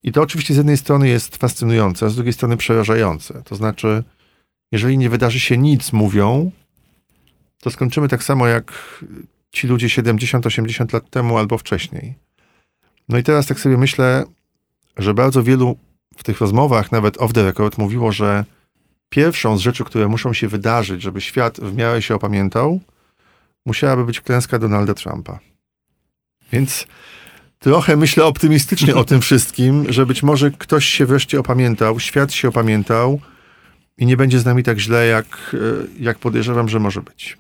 I 0.04 0.12
to 0.12 0.22
oczywiście 0.22 0.54
z 0.54 0.58
jednej 0.58 0.78
strony 0.78 1.10
jest 1.10 1.38
fascynujące, 1.38 2.06
a 2.06 2.10
z 2.10 2.16
drugiej 2.16 2.34
strony 2.34 2.58
przerażające. 2.58 3.42
To 3.44 3.56
znaczy, 3.56 4.04
jeżeli 4.72 4.98
nie 4.98 5.10
wydarzy 5.10 5.40
się 5.40 5.58
nic, 5.58 5.94
mówią, 5.94 6.52
to 7.62 7.72
skończymy 7.72 8.08
tak 8.08 8.24
samo 8.24 8.48
jak 8.48 8.96
ci 9.52 9.68
ludzie 9.68 9.88
70-80 9.88 10.94
lat 10.94 11.10
temu 11.10 11.38
albo 11.38 11.58
wcześniej. 11.58 12.16
No 13.10 13.18
i 13.18 13.24
teraz 13.24 13.48
tak 13.48 13.60
sobie 13.60 13.78
myślę, 13.78 14.26
że 14.98 15.14
bardzo 15.14 15.44
wielu 15.44 15.78
w 16.18 16.24
tych 16.24 16.42
rozmowach, 16.42 16.92
nawet 16.92 17.18
off 17.18 17.34
the 17.34 17.44
record, 17.44 17.78
mówiło, 17.78 18.12
że 18.12 18.46
pierwszą 19.10 19.58
z 19.58 19.62
rzeczy, 19.62 19.84
które 19.84 20.08
muszą 20.08 20.34
się 20.34 20.48
wydarzyć, 20.48 21.02
żeby 21.02 21.22
świat 21.22 21.60
w 21.60 21.76
miarę 21.76 22.02
się 22.02 22.16
opamiętał, 22.16 22.80
musiałaby 23.66 24.06
być 24.06 24.22
klęska 24.22 24.60
Donalda 24.60 24.94
Trumpa. 24.94 25.40
Więc 26.52 26.88
trochę 27.60 27.98
myślę 27.98 28.26
optymistycznie 28.26 28.96
o 28.96 29.04
tym 29.04 29.22
wszystkim, 29.22 29.92
że 29.92 30.06
być 30.06 30.24
może 30.24 30.52
ktoś 30.52 30.86
się 30.86 31.06
wreszcie 31.06 31.40
opamiętał, 31.40 32.00
świat 32.00 32.34
się 32.34 32.48
opamiętał 32.48 33.20
i 33.98 34.06
nie 34.06 34.18
będzie 34.18 34.40
z 34.40 34.46
nami 34.46 34.64
tak 34.64 34.80
źle, 34.80 35.08
jak, 35.08 35.26
e, 35.54 35.58
jak 36.00 36.20
podejrzewam, 36.20 36.70
że 36.70 36.80
może 36.80 37.02
być. 37.02 37.38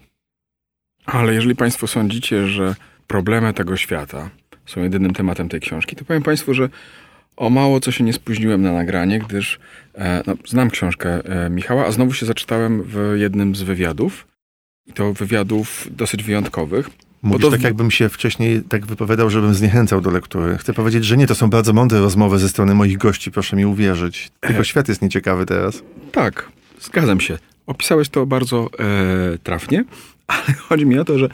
Ale 1.06 1.34
jeżeli 1.34 1.56
Państwo 1.56 1.88
sądzicie, 1.88 2.48
że 2.48 2.76
problemy 3.08 3.54
tego 3.54 3.78
świata 3.78 4.30
są 4.66 4.84
jedynym 4.84 5.14
tematem 5.14 5.50
tej 5.50 5.60
książki, 5.60 5.96
to 5.96 6.06
powiem 6.06 6.24
Państwu, 6.24 6.54
że 6.54 6.70
o 7.40 7.50
mało 7.50 7.80
co 7.80 7.92
się 7.92 8.04
nie 8.04 8.14
spóźniłem 8.14 8.62
na 8.62 8.74
nagranie, 8.74 9.20
gdyż 9.20 9.60
e, 9.96 10.24
no, 10.28 10.36
znam 10.48 10.70
książkę 10.70 11.22
e, 11.46 11.50
Michała, 11.50 11.86
a 11.86 11.92
znowu 11.92 12.14
się 12.14 12.26
zaczytałem 12.26 12.84
w 12.84 13.14
jednym 13.16 13.56
z 13.56 13.62
wywiadów. 13.62 14.28
I 14.88 14.94
to 14.94 15.14
wywiadów 15.14 15.88
dosyć 15.92 16.24
wyjątkowych. 16.24 16.90
Mówisz 17.22 17.42
to... 17.42 17.52
tak, 17.52 17.62
jakbym 17.62 17.92
się 17.92 18.10
wcześniej 18.10 18.62
tak 18.70 18.86
wypowiadał, 18.86 19.30
żebym 19.30 19.54
zniechęcał 19.54 20.02
do 20.02 20.12
lektury. 20.12 20.58
Chcę 20.58 20.74
powiedzieć, 20.74 21.06
że 21.06 21.18
nie, 21.18 21.28
to 21.28 21.36
są 21.36 21.50
bardzo 21.50 21.74
mądre 21.74 22.00
rozmowy 22.00 22.40
ze 22.40 22.50
strony 22.50 22.76
moich 22.76 22.98
gości, 22.98 23.32
proszę 23.32 23.56
mi 23.56 23.66
uwierzyć. 23.66 24.32
Tylko 24.40 24.62
e... 24.62 24.66
świat 24.66 24.88
jest 24.88 25.02
nieciekawy 25.02 25.46
teraz. 25.46 25.84
Tak, 26.12 26.52
zgadzam 26.80 27.20
się. 27.20 27.38
Opisałeś 27.68 28.10
to 28.10 28.26
bardzo 28.26 28.70
e, 28.80 29.38
trafnie, 29.38 29.84
ale 30.28 30.54
chodzi 30.58 30.86
mi 30.86 31.00
o 31.00 31.06
to, 31.06 31.20
że 31.20 31.26
e, 31.26 31.32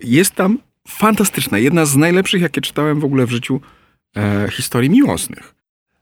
jest 0.00 0.34
tam 0.34 0.58
fantastyczna, 0.88 1.58
jedna 1.58 1.86
z 1.86 1.96
najlepszych, 1.96 2.42
jakie 2.42 2.60
czytałem 2.60 3.00
w 3.00 3.04
ogóle 3.04 3.26
w 3.26 3.30
życiu 3.30 3.60
e, 4.16 4.48
historii 4.50 4.90
miłosnych. 4.90 5.54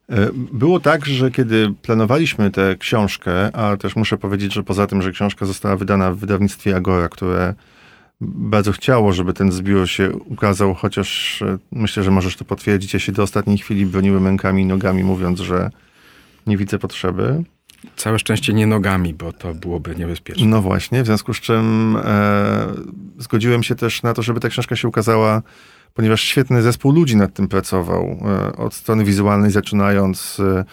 E, 0.09 0.31
było 0.53 0.81
tak, 0.81 1.07
że 1.07 1.31
kiedy 1.31 1.75
planowaliśmy 1.83 2.51
tę 2.51 2.77
książkę, 2.79 3.57
a 3.57 3.77
też 3.77 3.97
muszę 3.97 4.19
powiedzieć, 4.19 4.53
że 4.53 4.63
poza 4.63 4.87
tym, 4.87 5.03
że 5.03 5.13
książka 5.13 5.47
została 5.47 5.77
wydana 5.77 6.13
w 6.13 6.17
wydawnictwie 6.17 6.77
Agora, 6.77 7.09
które 7.09 7.55
bardzo 8.21 8.73
chciało, 8.73 9.13
żeby 9.13 9.33
ten 9.33 9.53
zbiór 9.53 9.89
się 9.89 10.13
ukazał, 10.13 10.75
chociaż 10.75 11.43
e, 11.43 11.59
myślę, 11.73 12.03
że 12.03 12.11
możesz 12.11 12.37
to 12.37 12.45
potwierdzić. 12.45 12.95
Ja 12.95 13.01
się 13.01 13.13
do 13.13 13.23
ostatniej 13.23 13.59
chwili 13.59 13.87
broniłem 13.87 14.27
rękami 14.27 14.63
i 14.63 14.67
nogami, 14.67 15.05
mówiąc, 15.05 15.41
że 15.41 15.71
nie 16.47 16.57
widzę 16.57 16.79
potrzeby. 16.79 17.45
Całe 17.97 18.19
szczęście 18.19 18.53
nie 18.53 18.67
nogami, 18.67 19.15
bo 19.15 19.33
to 19.33 19.55
byłoby 19.55 19.97
niebezpieczne. 19.97 20.47
No 20.47 20.63
właśnie, 20.63 21.03
w 21.03 21.07
związku 21.07 21.35
z 21.35 21.41
czym 21.41 21.97
e, 22.05 22.67
zgodziłem 23.19 23.63
się 23.63 23.75
też 23.75 24.03
na 24.03 24.15
to, 24.15 24.23
żeby 24.23 24.41
ta 24.41 24.49
książka 24.49 24.77
się 24.77 24.89
ukazała, 24.89 25.43
ponieważ 25.95 26.21
świetny 26.23 26.63
zespół 26.63 26.93
ludzi 26.93 27.17
nad 27.17 27.35
tym 27.35 27.49
pracował. 27.49 28.19
E, 28.27 28.57
od 28.57 28.75
strony 28.75 29.05
wizualnej 29.05 29.51
zaczynając, 29.51 30.41
e, 30.41 30.65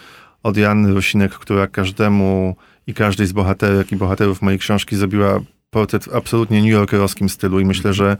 od 0.42 0.56
Janny 0.56 0.94
Rosinek, 0.94 1.32
która 1.32 1.66
każdemu 1.66 2.56
i 2.86 2.94
każdej 2.94 3.26
z 3.26 3.32
bohaterek 3.32 3.92
i 3.92 3.96
bohaterów 3.96 4.42
mojej 4.42 4.58
książki 4.58 4.96
zrobiła 4.96 5.40
portret 5.70 6.04
w 6.04 6.14
absolutnie 6.14 6.60
New 6.60 6.70
Yorkerowskim 6.70 7.28
stylu 7.28 7.60
i 7.60 7.64
myślę, 7.64 7.92
że 7.92 8.16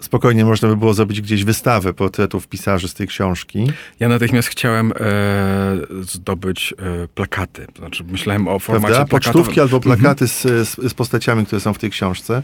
spokojnie 0.00 0.44
można 0.44 0.68
by 0.68 0.76
było 0.76 0.94
zrobić 0.94 1.20
gdzieś 1.20 1.44
wystawę 1.44 1.94
portretów 1.94 2.48
pisarzy 2.48 2.88
z 2.88 2.94
tej 2.94 3.06
książki. 3.06 3.72
Ja 4.00 4.08
natychmiast 4.08 4.48
chciałem 4.48 4.92
e, 4.92 4.96
zdobyć 6.00 6.74
e, 6.78 7.08
plakaty. 7.08 7.66
Znaczy 7.78 8.04
myślałem 8.04 8.48
o 8.48 8.58
formacie 8.58 8.94
Prawda? 8.94 9.10
Pocztówki 9.10 9.60
albo 9.60 9.80
plakaty 9.80 10.28
z, 10.28 10.42
z, 10.42 10.90
z 10.90 10.94
postaciami, 10.94 11.46
które 11.46 11.60
są 11.60 11.74
w 11.74 11.78
tej 11.78 11.90
książce. 11.90 12.42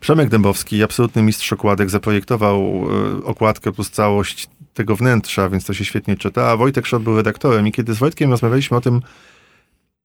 Przemek 0.00 0.28
Dębowski, 0.28 0.82
absolutny 0.82 1.22
mistrz 1.22 1.52
okładek, 1.52 1.90
zaprojektował 1.90 2.60
e, 2.60 3.24
okładkę 3.24 3.72
plus 3.72 3.90
całość 3.90 4.48
tego 4.74 4.96
wnętrza, 4.96 5.48
więc 5.48 5.64
to 5.64 5.74
się 5.74 5.84
świetnie 5.84 6.16
czyta, 6.16 6.50
a 6.50 6.56
Wojtek 6.56 6.86
Szot 6.86 7.02
był 7.02 7.16
redaktorem 7.16 7.66
i 7.66 7.72
kiedy 7.72 7.94
z 7.94 7.98
Wojtkiem 7.98 8.30
rozmawialiśmy 8.30 8.76
o 8.76 8.80
tym, 8.80 9.02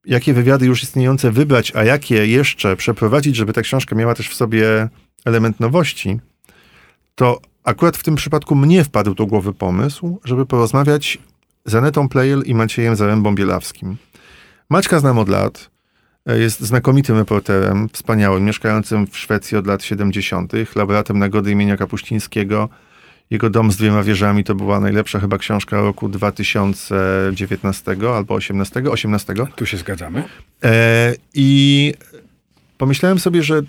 jakie 0.05 0.33
wywiady 0.33 0.65
już 0.65 0.83
istniejące 0.83 1.31
wybrać, 1.31 1.75
a 1.75 1.83
jakie 1.83 2.27
jeszcze 2.27 2.75
przeprowadzić, 2.75 3.35
żeby 3.35 3.53
ta 3.53 3.61
książka 3.61 3.95
miała 3.95 4.15
też 4.15 4.29
w 4.29 4.33
sobie 4.33 4.89
element 5.25 5.59
nowości, 5.59 6.19
to 7.15 7.41
akurat 7.63 7.97
w 7.97 8.03
tym 8.03 8.15
przypadku 8.15 8.55
mnie 8.55 8.83
wpadł 8.83 9.15
do 9.15 9.25
głowy 9.25 9.53
pomysł, 9.53 10.19
żeby 10.23 10.45
porozmawiać 10.45 11.17
z 11.65 11.75
Anetą 11.75 12.09
Plejel 12.09 12.43
i 12.45 12.55
Maciejem 12.55 12.95
Zarębą-Bielawskim. 12.95 13.95
Maćka 14.69 14.99
znam 14.99 15.17
od 15.17 15.29
lat, 15.29 15.69
jest 16.25 16.59
znakomitym 16.59 17.17
reporterem, 17.17 17.89
wspaniałym, 17.93 18.45
mieszkającym 18.45 19.07
w 19.07 19.17
Szwecji 19.17 19.57
od 19.57 19.67
lat 19.67 19.83
70., 19.83 20.53
laureatem 20.75 21.19
Nagrody 21.19 21.51
imienia 21.51 21.77
Kapuścińskiego. 21.77 22.69
Jego 23.29 23.49
Dom 23.49 23.71
z 23.71 23.77
dwiema 23.77 24.03
wieżami 24.03 24.43
to 24.43 24.55
była 24.55 24.79
najlepsza 24.79 25.19
chyba 25.19 25.37
książka 25.37 25.81
roku 25.81 26.09
2019 26.09 27.95
albo 28.15 28.33
18, 28.33 28.83
18. 28.91 29.33
Tu 29.55 29.65
się 29.65 29.77
zgadzamy. 29.77 30.23
E, 30.63 31.13
I 31.33 31.93
pomyślałem 32.77 33.19
sobie, 33.19 33.43
że 33.43 33.61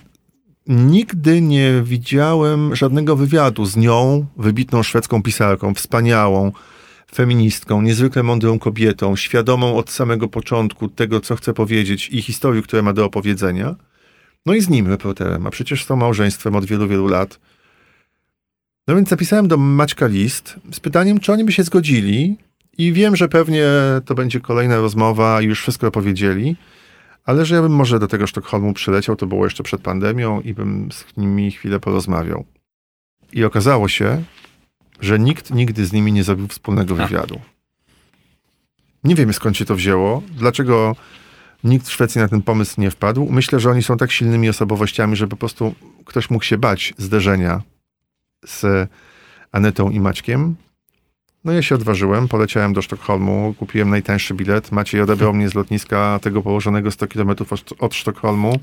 nigdy 0.67 1.41
nie 1.41 1.83
widziałem 1.85 2.77
żadnego 2.77 3.17
wywiadu 3.17 3.67
z 3.67 3.77
nią, 3.77 4.27
wybitną 4.37 4.83
szwedzką 4.83 5.23
pisarką, 5.23 5.75
wspaniałą 5.75 6.53
feministką, 7.15 7.83
niezwykle 7.83 8.23
mądrą 8.23 8.59
kobietą, 8.59 9.17
świadomą 9.17 9.77
od 9.77 9.91
samego 9.91 10.29
początku 10.29 10.89
tego, 10.89 11.21
co 11.21 11.37
chce 11.37 11.55
powiedzieć 11.55 12.09
i 12.09 12.23
historii, 12.23 12.63
które 12.63 12.83
ma 12.83 12.93
do 12.93 13.05
opowiedzenia. 13.05 13.75
No 14.47 14.55
i 14.55 14.61
z 14.61 14.69
nim 14.69 14.89
reporterem, 14.89 15.47
a 15.47 15.51
przecież 15.51 15.85
są 15.85 15.97
małżeństwem 15.97 16.57
od 16.57 16.65
wielu, 16.65 16.89
wielu 16.89 17.09
lat. 17.09 17.41
No 18.89 18.95
więc 18.97 19.09
zapisałem 19.09 19.49
do 19.49 19.57
Maćka 19.57 20.07
list 20.07 20.61
z 20.73 20.81
pytaniem, 20.81 21.21
czy 21.21 21.33
oni 21.33 21.45
by 21.45 21.53
się 21.53 21.63
zgodzili 21.63 22.37
i 22.79 22.93
wiem, 22.93 23.17
że 23.17 23.29
pewnie 23.29 23.67
to 24.05 24.15
będzie 24.15 24.41
kolejna 24.41 24.77
rozmowa 24.77 25.41
już 25.41 25.61
wszystko 25.61 25.87
opowiedzieli, 25.87 26.57
ale 27.25 27.47
że 27.47 27.55
ja 27.55 27.63
bym 27.63 27.73
może 27.73 27.99
do 27.99 28.09
tego 28.09 28.27
Sztokholmu 28.27 28.73
przyleciał, 28.73 29.17
to 29.17 29.27
było 29.27 29.45
jeszcze 29.45 29.63
przed 29.63 29.81
pandemią 29.81 30.41
i 30.41 30.55
bym 30.55 30.89
z 30.93 31.05
nimi 31.17 31.51
chwilę 31.51 31.81
porozmawiał. 31.81 32.45
I 33.33 33.45
okazało 33.45 33.89
się, 33.89 34.23
że 35.01 35.19
nikt 35.19 35.51
nigdy 35.51 35.87
z 35.87 35.93
nimi 35.93 36.13
nie 36.13 36.25
zrobił 36.25 36.49
wspólnego 36.49 36.95
wywiadu. 36.95 37.41
Nie 39.05 39.15
wiem 39.15 39.33
skąd 39.33 39.57
się 39.57 39.65
to 39.65 39.75
wzięło, 39.75 40.23
dlaczego 40.37 40.97
nikt 41.65 41.87
w 41.89 41.93
Szwecji 41.93 42.21
na 42.21 42.29
ten 42.29 42.43
pomysł 42.43 42.81
nie 42.81 42.91
wpadł. 42.91 43.29
Myślę, 43.31 43.61
że 43.61 43.71
oni 43.71 43.83
są 43.83 43.97
tak 43.97 44.13
silnymi 44.13 44.49
osobowościami, 44.49 45.17
że 45.17 45.29
po 45.29 45.37
prostu 45.37 45.75
ktoś 46.05 46.31
mógł 46.31 46.45
się 46.45 46.59
bać 46.59 46.95
zderzenia 46.99 47.63
z 48.47 48.91
Anetą 49.53 49.91
i 49.91 50.01
Maćkiem. 50.01 50.57
No 51.45 51.53
ja 51.53 51.63
się 51.63 51.75
odważyłem, 51.75 52.29
poleciałem 52.29 52.73
do 52.73 52.83
Sztokholmu, 52.83 53.55
kupiłem 53.59 53.91
najtańszy 53.91 54.35
bilet. 54.35 54.73
Maciej 54.73 55.01
odebrał 55.01 55.35
mnie 55.35 55.49
z 55.49 55.55
lotniska 55.55 56.19
tego 56.23 56.43
położonego 56.43 56.91
100 56.91 57.09
km 57.09 57.31
od, 57.31 57.73
od 57.79 57.95
Sztokholmu. 57.95 58.61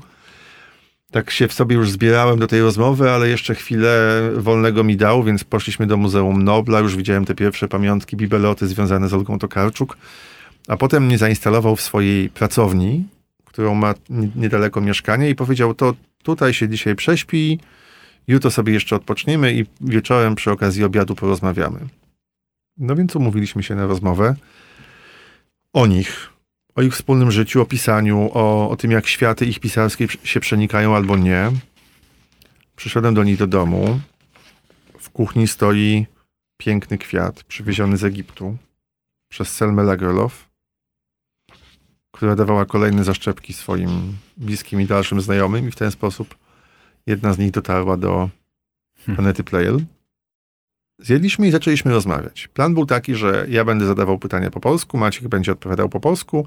Tak 1.12 1.30
się 1.30 1.48
w 1.48 1.52
sobie 1.52 1.76
już 1.76 1.90
zbierałem 1.90 2.38
do 2.38 2.46
tej 2.46 2.60
rozmowy, 2.60 3.10
ale 3.10 3.28
jeszcze 3.28 3.54
chwilę 3.54 4.22
wolnego 4.36 4.84
mi 4.84 4.96
dał, 4.96 5.22
więc 5.24 5.44
poszliśmy 5.44 5.86
do 5.86 5.96
Muzeum 5.96 6.42
Nobla. 6.42 6.80
Już 6.80 6.96
widziałem 6.96 7.24
te 7.24 7.34
pierwsze 7.34 7.68
pamiątki, 7.68 8.16
bibeloty 8.16 8.66
związane 8.68 9.08
z 9.08 9.14
Olgą 9.14 9.38
Tokarczuk. 9.38 9.96
A 10.68 10.76
potem 10.76 11.06
mnie 11.06 11.18
zainstalował 11.18 11.76
w 11.76 11.80
swojej 11.80 12.28
pracowni, 12.28 13.04
którą 13.44 13.74
ma 13.74 13.94
niedaleko 14.36 14.80
mieszkanie 14.80 15.30
i 15.30 15.34
powiedział, 15.34 15.74
to 15.74 15.94
tutaj 16.22 16.54
się 16.54 16.68
dzisiaj 16.68 16.94
prześpi, 16.94 17.60
jutro 18.28 18.50
sobie 18.50 18.72
jeszcze 18.72 18.96
odpoczniemy 18.96 19.54
i 19.54 19.64
wieczorem 19.80 20.34
przy 20.34 20.50
okazji 20.50 20.84
obiadu 20.84 21.14
porozmawiamy. 21.14 21.78
No 22.78 22.96
więc 22.96 23.16
umówiliśmy 23.16 23.62
się 23.62 23.74
na 23.74 23.86
rozmowę 23.86 24.34
o 25.72 25.86
nich, 25.86 26.31
o 26.74 26.82
ich 26.82 26.92
wspólnym 26.92 27.30
życiu, 27.30 27.62
o 27.62 27.66
pisaniu, 27.66 28.30
o, 28.34 28.70
o 28.70 28.76
tym, 28.76 28.90
jak 28.90 29.06
światy 29.06 29.46
ich 29.46 29.60
pisarskie 29.60 30.06
się 30.24 30.40
przenikają 30.40 30.96
albo 30.96 31.16
nie. 31.16 31.50
Przyszedłem 32.76 33.14
do 33.14 33.24
nich 33.24 33.36
do 33.36 33.46
domu. 33.46 34.00
W 34.98 35.10
kuchni 35.10 35.48
stoi 35.48 36.06
piękny 36.56 36.98
kwiat 36.98 37.44
przywieziony 37.44 37.96
z 37.96 38.04
Egiptu 38.04 38.56
przez 39.28 39.48
Selmę 39.48 39.82
Lagerlof, 39.82 40.50
która 42.10 42.36
dawała 42.36 42.64
kolejne 42.66 43.04
zaszczepki 43.04 43.52
swoim 43.52 44.16
bliskim 44.36 44.80
i 44.80 44.86
dalszym 44.86 45.20
znajomym 45.20 45.68
i 45.68 45.70
w 45.70 45.76
ten 45.76 45.90
sposób 45.90 46.38
jedna 47.06 47.32
z 47.32 47.38
nich 47.38 47.50
dotarła 47.50 47.96
do 47.96 48.30
Anety 49.18 49.44
Plejel. 49.44 49.80
Zjedliśmy 51.02 51.48
i 51.48 51.50
zaczęliśmy 51.50 51.92
rozmawiać. 51.92 52.48
Plan 52.48 52.74
był 52.74 52.86
taki, 52.86 53.14
że 53.14 53.46
ja 53.48 53.64
będę 53.64 53.86
zadawał 53.86 54.18
pytania 54.18 54.50
po 54.50 54.60
polsku, 54.60 54.98
Maciek 54.98 55.28
będzie 55.28 55.52
odpowiadał 55.52 55.88
po 55.88 56.00
polsku, 56.00 56.46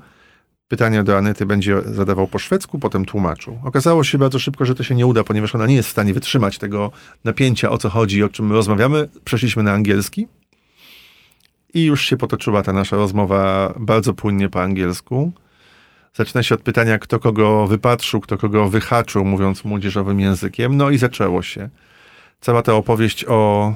pytania 0.67 1.03
do 1.03 1.17
Anety 1.17 1.45
będzie 1.45 1.81
zadawał 1.81 2.27
po 2.27 2.39
szwedzku, 2.39 2.79
potem 2.79 3.05
tłumaczył. 3.05 3.59
Okazało 3.63 4.03
się 4.03 4.17
bardzo 4.17 4.39
szybko, 4.39 4.65
że 4.65 4.75
to 4.75 4.83
się 4.83 4.95
nie 4.95 5.05
uda, 5.05 5.23
ponieważ 5.23 5.55
ona 5.55 5.67
nie 5.67 5.75
jest 5.75 5.89
w 5.89 5.91
stanie 5.91 6.13
wytrzymać 6.13 6.57
tego 6.57 6.91
napięcia, 7.23 7.69
o 7.69 7.77
co 7.77 7.89
chodzi, 7.89 8.23
o 8.23 8.29
czym 8.29 8.47
my 8.47 8.53
rozmawiamy. 8.53 9.09
Przeszliśmy 9.25 9.63
na 9.63 9.71
angielski 9.71 10.27
i 11.73 11.85
już 11.85 12.05
się 12.05 12.17
potoczyła 12.17 12.63
ta 12.63 12.73
nasza 12.73 12.95
rozmowa 12.95 13.73
bardzo 13.79 14.13
płynnie 14.13 14.49
po 14.49 14.61
angielsku. 14.61 15.31
Zaczyna 16.13 16.43
się 16.43 16.55
od 16.55 16.61
pytania, 16.61 16.99
kto 16.99 17.19
kogo 17.19 17.67
wypatrzył, 17.67 18.21
kto 18.21 18.37
kogo 18.37 18.69
wyhaczył, 18.69 19.25
mówiąc 19.25 19.65
młodzieżowym 19.65 20.19
językiem. 20.19 20.77
No 20.77 20.89
i 20.89 20.97
zaczęło 20.97 21.41
się. 21.41 21.69
Cała 22.41 22.61
ta 22.61 22.73
opowieść 22.73 23.25
o 23.27 23.73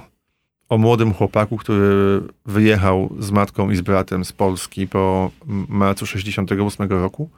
o 0.70 0.78
młodym 0.78 1.14
chłopaku, 1.14 1.58
który 1.58 2.22
wyjechał 2.46 3.16
z 3.20 3.32
matką 3.32 3.70
i 3.70 3.76
z 3.76 3.82
bratem 3.82 4.26
z 4.26 4.32
Polski 4.32 4.88
po 4.88 5.32
marcu 5.70 6.06
68 6.06 6.90
roku. 6.90 7.30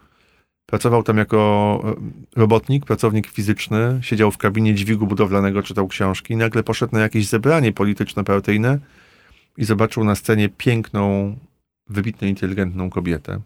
Pracował 0.66 1.04
tam 1.04 1.18
jako 1.18 1.82
e, 1.86 2.40
robotnik, 2.40 2.86
pracownik 2.86 3.28
fizyczny, 3.28 4.00
siedział 4.02 4.32
w 4.32 4.38
kabinie 4.38 4.76
dźwigu 4.76 5.08
budowlanego, 5.08 5.64
czytał 5.64 5.88
książki. 5.88 6.36
Nagle 6.36 6.64
poszedł 6.64 6.96
na 6.96 7.02
jakieś 7.02 7.28
zebranie 7.28 7.74
polityczno-partyjne 7.74 8.80
i 9.58 9.66
zobaczył 9.66 10.04
na 10.04 10.16
scenie 10.16 10.50
piękną, 10.50 11.36
wybitnie 11.90 12.30
inteligentną 12.30 12.90
kobietę. 12.90 13.40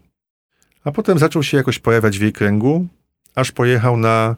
A 0.84 0.92
potem 0.92 1.18
zaczął 1.18 1.42
się 1.42 1.56
jakoś 1.56 1.78
pojawiać 1.78 2.18
w 2.18 2.22
jej 2.22 2.32
kręgu, 2.32 2.86
aż 3.34 3.52
pojechał 3.52 3.96
na, 3.96 4.36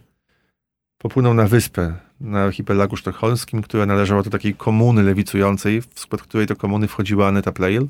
popłynął 0.98 1.34
na 1.34 1.46
wyspę 1.46 2.07
na 2.20 2.44
archipelagu 2.44 2.96
sztokholmskim, 2.96 3.62
która 3.62 3.86
należała 3.86 4.22
do 4.22 4.30
takiej 4.30 4.54
komuny 4.54 5.02
lewicującej, 5.02 5.82
w 5.82 6.00
skład 6.00 6.22
której 6.22 6.46
to 6.46 6.56
komuny 6.56 6.88
wchodziła 6.88 7.28
Aneta 7.28 7.52
Pleil. 7.52 7.86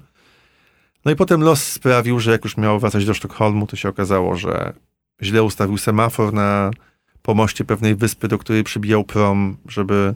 No 1.04 1.10
i 1.10 1.16
potem 1.16 1.40
los 1.40 1.62
sprawił, 1.62 2.20
że 2.20 2.30
jak 2.30 2.44
już 2.44 2.56
miał 2.56 2.80
wracać 2.80 3.04
do 3.04 3.14
Sztokholmu, 3.14 3.66
to 3.66 3.76
się 3.76 3.88
okazało, 3.88 4.36
że 4.36 4.72
źle 5.22 5.42
ustawił 5.42 5.78
semafor 5.78 6.32
na 6.32 6.70
pomoście 7.22 7.64
pewnej 7.64 7.94
wyspy, 7.94 8.28
do 8.28 8.38
której 8.38 8.64
przybijał 8.64 9.04
prom, 9.04 9.56
żeby 9.68 10.14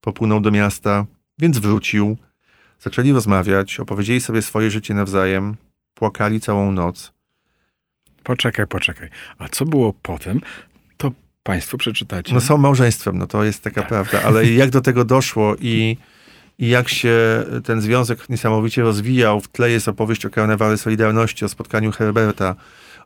popłynął 0.00 0.40
do 0.40 0.50
miasta, 0.50 1.06
więc 1.38 1.58
wrócił. 1.58 2.16
Zaczęli 2.80 3.12
rozmawiać, 3.12 3.80
opowiedzieli 3.80 4.20
sobie 4.20 4.42
swoje 4.42 4.70
życie 4.70 4.94
nawzajem, 4.94 5.56
płakali 5.94 6.40
całą 6.40 6.72
noc. 6.72 7.12
Poczekaj, 8.22 8.66
poczekaj. 8.66 9.08
A 9.38 9.48
co 9.48 9.64
było 9.64 9.92
potem? 9.92 10.40
Państwo 11.46 11.78
przeczytacie. 11.78 12.34
No 12.34 12.40
są 12.40 12.58
małżeństwem, 12.58 13.18
no 13.18 13.26
to 13.26 13.44
jest 13.44 13.62
taka 13.62 13.80
tak. 13.80 13.88
prawda, 13.88 14.22
ale 14.22 14.46
jak 14.46 14.70
do 14.70 14.80
tego 14.80 15.04
doszło 15.04 15.56
i, 15.60 15.96
i 16.58 16.68
jak 16.68 16.88
się 16.88 17.44
ten 17.64 17.80
związek 17.80 18.28
niesamowicie 18.28 18.82
rozwijał, 18.82 19.40
w 19.40 19.48
tle 19.48 19.70
jest 19.70 19.88
opowieść 19.88 20.26
o 20.26 20.30
karnawale 20.30 20.78
Solidarności, 20.78 21.44
o 21.44 21.48
spotkaniu 21.48 21.92
Herberta, 21.92 22.54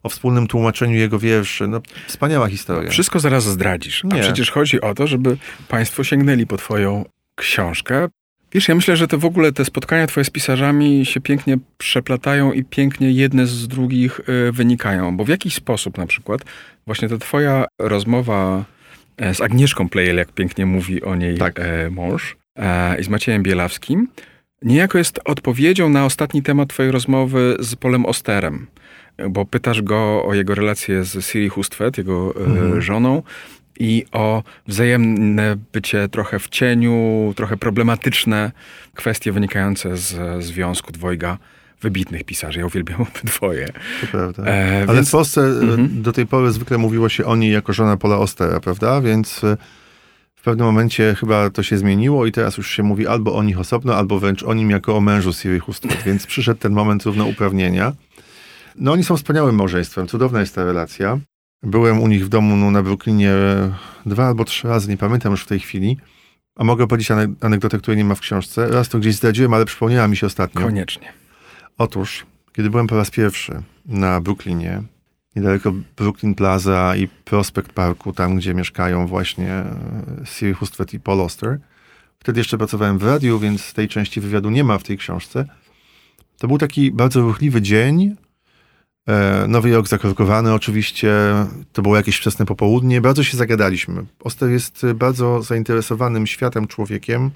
o 0.03 0.09
wspólnym 0.09 0.47
tłumaczeniu 0.47 0.97
jego 0.97 1.19
wierszy. 1.19 1.69
No, 1.69 1.81
wspaniała 2.07 2.49
historia. 2.49 2.91
Wszystko 2.91 3.21
zaraz 3.21 3.45
zdradzisz. 3.45 4.05
A 4.05 4.15
Nie. 4.15 4.23
przecież 4.23 4.51
chodzi 4.51 4.81
o 4.81 4.95
to, 4.95 5.07
żeby 5.07 5.37
państwo 5.69 6.05
sięgnęli 6.05 6.47
po 6.47 6.57
twoją 6.57 7.05
książkę. 7.35 8.09
Wiesz, 8.53 8.69
ja 8.69 8.75
myślę, 8.75 8.97
że 8.97 9.09
to 9.09 9.19
w 9.19 9.25
ogóle 9.25 9.53
te 9.53 9.65
spotkania 9.65 10.07
twoje 10.07 10.25
z 10.25 10.31
pisarzami 10.31 11.07
się 11.07 11.21
pięknie 11.21 11.59
przeplatają 11.79 12.53
i 12.53 12.65
pięknie 12.65 13.11
jedne 13.11 13.47
z 13.47 13.69
drugich 13.69 14.21
y, 14.49 14.53
wynikają. 14.53 15.17
Bo 15.17 15.25
w 15.25 15.29
jakiś 15.29 15.55
sposób 15.55 15.99
na 15.99 16.07
przykład 16.07 16.41
właśnie 16.87 17.09
ta 17.09 17.19
twoja 17.19 17.65
rozmowa 17.79 18.65
e, 19.17 19.35
z 19.35 19.41
Agnieszką 19.41 19.89
Plejel, 19.89 20.17
jak 20.17 20.33
pięknie 20.33 20.67
mówi 20.67 21.03
o 21.03 21.15
niej 21.15 21.39
Tak. 21.39 21.61
e, 21.61 21.91
mąż, 21.91 22.37
e, 22.59 23.01
i 23.01 23.05
z 23.05 23.09
Maciejem 23.09 23.43
Bielawskim, 23.43 24.09
niejako 24.63 24.99
jest 24.99 25.21
odpowiedzią 25.25 25.89
na 25.89 26.05
ostatni 26.05 26.43
temat 26.43 26.69
twojej 26.69 26.93
rozmowy 26.93 27.57
z 27.61 27.77
Polem 27.77 28.07
Osterem. 28.07 28.67
Bo 29.31 29.45
pytasz 29.45 29.83
go 29.83 30.25
o 30.25 30.35
jego 30.35 30.55
relację 30.55 31.05
z 31.05 31.27
Siri 31.27 31.49
Hustvedt, 31.49 31.99
jego 31.99 32.35
Mhm. 32.37 32.83
żoną, 32.83 33.23
i 33.81 34.05
o 34.13 34.43
wzajemne 34.67 35.57
bycie 35.73 36.09
trochę 36.09 36.39
w 36.39 36.49
cieniu, 36.49 37.33
trochę 37.37 37.57
problematyczne 37.57 38.53
kwestie 38.95 39.33
wynikające 39.33 39.97
z 39.97 40.45
związku 40.45 40.93
dwojga 40.93 41.39
wybitnych 41.83 42.25
pisarzy. 42.25 42.59
Ja 42.59 42.67
uwielbiam 42.67 43.03
obydwoje. 43.15 43.67
To 44.01 44.07
prawda. 44.11 44.43
E, 44.47 44.85
Ale 44.89 44.95
więc- 44.95 45.09
w 45.09 45.13
Polsce 45.13 45.41
e, 45.41 45.45
Mhm. 45.45 46.03
do 46.03 46.13
tej 46.13 46.27
pory 46.27 46.53
zwykle 46.53 46.79
mówiło 46.79 47.09
się 47.09 47.25
o 47.25 47.37
niej 47.37 47.53
jako 47.53 47.73
żona 47.73 47.97
Pola 47.97 48.19
Ostera, 48.19 48.61
prawda? 48.61 49.01
Więc 49.01 49.45
e, 49.45 49.57
w 50.37 50.43
pewnym 50.43 50.67
momencie 50.67 51.15
chyba 51.21 51.51
to 51.51 51.63
się 51.63 51.79
zmieniło 51.79 52.27
i 52.27 52.33
teraz 52.33 52.57
już 52.57 52.71
się 52.71 52.83
mówi 52.83 53.07
albo 53.07 53.35
o 53.35 53.43
nich 53.43 53.59
osobno, 53.61 53.95
albo 53.97 54.19
wręcz 54.21 54.43
o 54.43 54.55
nim 54.55 54.71
jako 54.71 54.97
o 54.97 55.01
mężu 55.01 55.33
Siri 55.33 55.59
Hustvedt, 55.59 56.03
więc 56.07 56.27
przyszedł 56.27 56.61
ten 56.61 56.73
moment 56.73 57.03
równouprawnienia. 57.03 57.93
No 58.77 58.93
oni 58.93 59.05
są 59.05 59.17
wspaniałym 59.17 59.55
małżeństwem, 59.57 60.07
cudowna 60.07 60.41
jest 60.41 60.55
ta 60.55 60.65
relacja. 60.65 61.19
Byłem 61.63 62.01
u 62.01 62.09
nich 62.09 62.27
w 62.27 62.29
domu 62.29 62.57
no, 62.57 62.71
na 62.71 62.83
Brooklynie 62.83 63.31
e, 63.31 63.75
dwa 64.07 64.27
albo 64.27 64.45
trzy 64.45 64.69
razy, 64.69 64.89
nie 64.89 64.97
pamiętam 64.97 65.33
już 65.33 65.43
w 65.43 65.47
tej 65.47 65.61
chwili. 65.61 65.99
A 66.57 66.65
mogę 66.65 66.87
powiedzieć 66.87 67.11
ane- 67.11 67.35
anegdotę, 67.41 67.79
której 67.79 67.99
nie 67.99 68.05
ma 68.05 68.15
w 68.15 68.21
książce. 68.21 68.69
Raz 68.69 68.89
to 68.89 68.99
gdzieś 68.99 69.15
zdradziłem, 69.15 69.55
ale 69.55 69.65
przypomniała 69.65 70.09
mi 70.09 70.17
się 70.17 70.27
ostatnio. 70.27 70.63
Koniecznie. 70.63 71.13
Otóż, 71.79 72.27
kiedy 72.53 72.71
byłem 72.71 72.87
po 72.87 72.97
raz 72.97 73.11
pierwszy 73.11 73.63
na 73.87 74.21
Brooklynie, 74.21 74.83
niedaleko 75.37 75.73
Brooklyn 75.97 76.35
Plaza 76.35 76.97
i 76.97 77.09
Prospect 77.09 77.73
Parku, 77.73 78.13
tam 78.13 78.37
gdzie 78.37 78.55
mieszkają 78.55 79.07
właśnie 79.07 79.51
e, 79.51 79.75
Siri 80.25 80.53
Hustvedt 80.53 80.95
i 80.95 81.01
Paul 81.01 81.21
Oster, 81.21 81.59
wtedy 82.19 82.41
jeszcze 82.41 82.59
pracowałem 82.59 82.99
w 82.99 83.03
radiu, 83.03 83.39
więc 83.39 83.73
tej 83.73 83.89
części 83.89 84.21
wywiadu 84.21 84.51
nie 84.51 84.65
ma 84.65 84.79
w 84.79 84.83
tej 84.83 84.99
książce. 84.99 85.45
To 86.39 86.49
był 86.49 86.59
taki 86.59 86.91
bardzo 86.91 87.21
ruchliwy 87.21 87.63
dzień. 87.63 88.17
E, 89.11 89.45
Nowy 89.49 89.71
Jork 89.71 89.89
zakorkowany 89.89 90.55
oczywiście. 90.55 91.13
To 91.73 91.83
było 91.83 91.97
jakieś 91.97 92.17
wczesne 92.17 92.47
popołudnie. 92.47 93.01
Bardzo 93.01 93.23
się 93.23 93.37
zagadaliśmy. 93.37 94.07
Oster 94.25 94.51
jest 94.51 94.87
bardzo 94.95 95.43
zainteresowanym 95.43 96.27
światem 96.27 96.67
człowiekiem. 96.67 97.31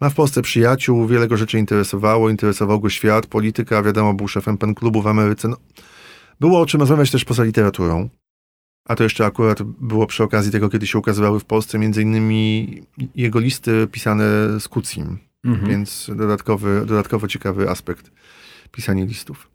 Ma 0.00 0.10
w 0.10 0.14
Polsce 0.14 0.42
przyjaciół, 0.42 1.06
wiele 1.06 1.28
go 1.28 1.36
rzeczy 1.36 1.58
interesowało, 1.58 2.30
interesował 2.30 2.80
go 2.80 2.90
świat, 2.90 3.26
polityka, 3.26 3.82
wiadomo, 3.82 4.14
był 4.14 4.28
szefem 4.28 4.58
pen 4.58 4.74
klubu 4.74 5.02
w 5.02 5.06
Ameryce. 5.06 5.48
No, 5.48 5.56
było 6.40 6.60
o 6.60 6.66
czym 6.66 6.80
rozmawiać 6.80 7.10
też 7.10 7.24
poza 7.24 7.44
literaturą. 7.44 8.08
A 8.88 8.96
to 8.96 9.02
jeszcze 9.02 9.26
akurat 9.26 9.62
było 9.62 10.06
przy 10.06 10.22
okazji 10.22 10.52
tego, 10.52 10.68
kiedy 10.68 10.86
się 10.86 10.98
ukazywały 10.98 11.40
w 11.40 11.44
Polsce 11.44 11.78
między 11.78 12.02
innymi 12.02 12.82
jego 13.14 13.40
listy 13.40 13.88
pisane 13.92 14.24
z 14.60 14.68
Kucim, 14.68 15.18
Mhm. 15.44 15.70
więc 15.70 16.10
dodatkowy, 16.16 16.86
dodatkowo 16.86 17.28
ciekawy 17.28 17.70
aspekt 17.70 18.10
pisania 18.72 19.04
listów. 19.04 19.51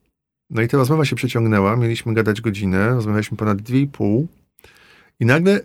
No 0.49 0.61
i 0.61 0.67
ta 0.67 0.77
rozmowa 0.77 1.05
się 1.05 1.15
przeciągnęła, 1.15 1.75
mieliśmy 1.75 2.13
gadać 2.13 2.41
godzinę, 2.41 2.89
rozmawialiśmy 2.89 3.37
ponad 3.37 3.61
dwie 3.61 3.79
i 3.79 3.87
pół 3.87 4.27
i 5.19 5.25
nagle 5.25 5.59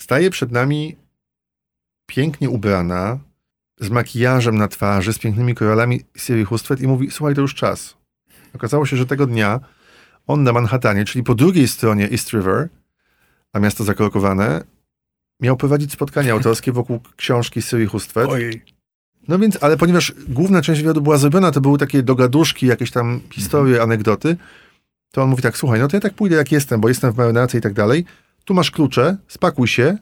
staje 0.00 0.30
przed 0.30 0.52
nami 0.52 0.96
pięknie 2.06 2.50
ubrana, 2.50 3.18
z 3.80 3.90
makijażem 3.90 4.58
na 4.58 4.68
twarzy, 4.68 5.12
z 5.12 5.18
pięknymi 5.18 5.54
koralami 5.54 6.00
Siri 6.16 6.44
Hustvedt 6.44 6.82
i 6.82 6.86
mówi, 6.86 7.10
słuchaj, 7.10 7.34
to 7.34 7.40
już 7.40 7.54
czas. 7.54 7.96
Okazało 8.54 8.86
się, 8.86 8.96
że 8.96 9.06
tego 9.06 9.26
dnia 9.26 9.60
on 10.26 10.42
na 10.42 10.52
Manhattanie, 10.52 11.04
czyli 11.04 11.24
po 11.24 11.34
drugiej 11.34 11.68
stronie 11.68 12.10
East 12.10 12.32
River, 12.32 12.68
a 13.52 13.58
miasto 13.58 13.84
zakorkowane, 13.84 14.64
miał 15.40 15.56
prowadzić 15.56 15.92
spotkanie 15.92 16.32
autorskie 16.32 16.72
wokół 16.72 17.00
książki 17.16 17.62
Siri 17.62 17.86
Hustvedt. 17.86 18.30
Ojej. 18.30 18.62
No 19.28 19.38
więc, 19.38 19.58
ale 19.62 19.76
ponieważ 19.76 20.12
główna 20.28 20.62
część 20.62 20.80
wywiadu 20.80 21.00
była 21.00 21.18
zrobiona, 21.18 21.50
to 21.50 21.60
były 21.60 21.78
takie 21.78 22.02
dogaduszki, 22.02 22.66
jakieś 22.66 22.90
tam 22.90 23.20
historie, 23.30 23.82
anegdoty, 23.82 24.36
to 25.12 25.22
on 25.22 25.30
mówi 25.30 25.42
tak, 25.42 25.56
słuchaj, 25.56 25.80
no 25.80 25.88
to 25.88 25.96
ja 25.96 26.00
tak 26.00 26.14
pójdę 26.14 26.36
jak 26.36 26.52
jestem, 26.52 26.80
bo 26.80 26.88
jestem 26.88 27.12
w 27.12 27.16
marynarce 27.16 27.58
i 27.58 27.60
tak 27.60 27.72
dalej, 27.72 28.04
tu 28.44 28.54
masz 28.54 28.70
klucze, 28.70 29.16
spakuj 29.28 29.68
się, 29.68 29.98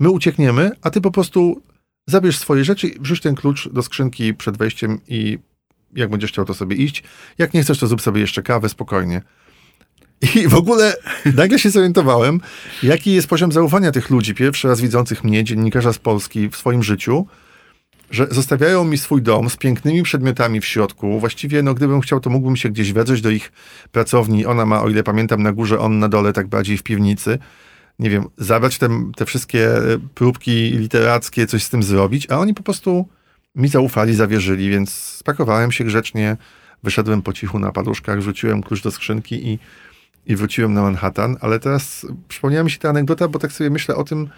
my 0.00 0.10
uciekniemy, 0.10 0.70
a 0.82 0.90
ty 0.90 1.00
po 1.00 1.10
prostu 1.10 1.62
zabierz 2.06 2.38
swoje 2.38 2.64
rzeczy, 2.64 2.90
wrzuć 3.00 3.20
ten 3.20 3.34
klucz 3.34 3.68
do 3.68 3.82
skrzynki 3.82 4.34
przed 4.34 4.56
wejściem 4.56 5.00
i 5.08 5.38
jak 5.94 6.10
będziesz 6.10 6.30
chciał, 6.30 6.44
to 6.44 6.54
sobie 6.54 6.76
iść. 6.76 7.02
Jak 7.38 7.54
nie 7.54 7.62
chcesz, 7.62 7.78
to 7.78 7.86
zrób 7.86 8.02
sobie 8.02 8.20
jeszcze 8.20 8.42
kawę, 8.42 8.68
spokojnie. 8.68 9.22
I 10.34 10.48
w 10.48 10.54
ogóle 10.54 10.94
nagle 11.34 11.58
się 11.58 11.70
zorientowałem, 11.70 12.40
jaki 12.82 13.12
jest 13.12 13.28
poziom 13.28 13.52
zaufania 13.52 13.92
tych 13.92 14.10
ludzi, 14.10 14.34
pierwszy 14.34 14.68
raz 14.68 14.80
widzących 14.80 15.24
mnie, 15.24 15.44
dziennikarza 15.44 15.92
z 15.92 15.98
Polski, 15.98 16.48
w 16.48 16.56
swoim 16.56 16.82
życiu, 16.82 17.26
że 18.12 18.26
zostawiają 18.30 18.84
mi 18.84 18.98
swój 18.98 19.22
dom 19.22 19.50
z 19.50 19.56
pięknymi 19.56 20.02
przedmiotami 20.02 20.60
w 20.60 20.66
środku. 20.66 21.20
Właściwie, 21.20 21.62
no 21.62 21.74
gdybym 21.74 22.00
chciał, 22.00 22.20
to 22.20 22.30
mógłbym 22.30 22.56
się 22.56 22.68
gdzieś 22.68 22.92
wedrzeć 22.92 23.20
do 23.20 23.30
ich 23.30 23.52
pracowni. 23.92 24.46
Ona 24.46 24.66
ma, 24.66 24.82
o 24.82 24.88
ile 24.88 25.02
pamiętam, 25.02 25.42
na 25.42 25.52
górze, 25.52 25.78
on 25.78 25.98
na 25.98 26.08
dole, 26.08 26.32
tak 26.32 26.46
bardziej 26.46 26.76
w 26.76 26.82
piwnicy. 26.82 27.38
Nie 27.98 28.10
wiem, 28.10 28.24
zabrać 28.38 28.78
te, 28.78 28.88
te 29.16 29.26
wszystkie 29.26 29.76
e, 29.76 29.98
próbki 30.14 30.70
literackie, 30.70 31.46
coś 31.46 31.62
z 31.62 31.70
tym 31.70 31.82
zrobić, 31.82 32.30
a 32.30 32.38
oni 32.38 32.54
po 32.54 32.62
prostu 32.62 33.08
mi 33.54 33.68
zaufali, 33.68 34.14
zawierzyli, 34.14 34.70
więc 34.70 34.92
spakowałem 34.92 35.72
się 35.72 35.84
grzecznie, 35.84 36.36
wyszedłem 36.82 37.22
po 37.22 37.32
cichu 37.32 37.58
na 37.58 37.72
paluszkach, 37.72 38.18
wrzuciłem 38.18 38.62
klucz 38.62 38.82
do 38.82 38.90
skrzynki 38.90 39.48
i, 39.48 39.58
i 40.26 40.36
wróciłem 40.36 40.74
na 40.74 40.82
Manhattan, 40.82 41.36
ale 41.40 41.58
teraz 41.58 42.06
przypomniała 42.28 42.64
mi 42.64 42.70
się 42.70 42.78
ta 42.78 42.88
anegdota, 42.88 43.28
bo 43.28 43.38
tak 43.38 43.52
sobie 43.52 43.70
myślę 43.70 43.96
o 43.96 44.04
tym, 44.04 44.28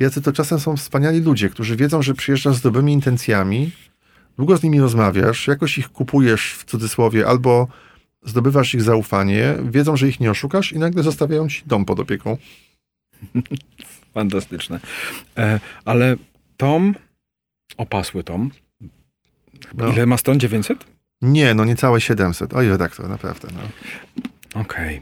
jacy 0.00 0.22
to 0.22 0.32
czasem 0.32 0.60
są 0.60 0.76
wspaniali 0.76 1.20
ludzie, 1.20 1.48
którzy 1.50 1.76
wiedzą, 1.76 2.02
że 2.02 2.14
przyjeżdżasz 2.14 2.56
z 2.56 2.60
dobrymi 2.60 2.92
intencjami, 2.92 3.70
długo 4.36 4.56
z 4.56 4.62
nimi 4.62 4.80
rozmawiasz, 4.80 5.46
jakoś 5.46 5.78
ich 5.78 5.88
kupujesz 5.88 6.52
w 6.54 6.64
cudzysłowie, 6.64 7.26
albo 7.26 7.68
zdobywasz 8.22 8.74
ich 8.74 8.82
zaufanie, 8.82 9.54
wiedzą, 9.70 9.96
że 9.96 10.08
ich 10.08 10.20
nie 10.20 10.30
oszukasz 10.30 10.72
i 10.72 10.78
nagle 10.78 11.02
zostawiają 11.02 11.48
ci 11.48 11.62
dom 11.66 11.84
pod 11.84 12.00
opieką. 12.00 12.36
Fantastyczne. 14.14 14.80
E, 15.36 15.60
ale 15.84 16.16
Tom, 16.56 16.94
opasły 17.76 18.24
Tom, 18.24 18.50
No. 19.74 19.92
ile 19.92 20.06
ma 20.06 20.16
stron? 20.16 20.40
900? 20.40 20.84
Nie, 21.22 21.54
no 21.54 21.64
niecałe 21.64 22.00
700. 22.00 22.54
Oj, 22.54 22.68
redaktor, 22.68 23.08
naprawdę. 23.08 23.48
No. 23.54 23.60
Okej. 24.60 25.00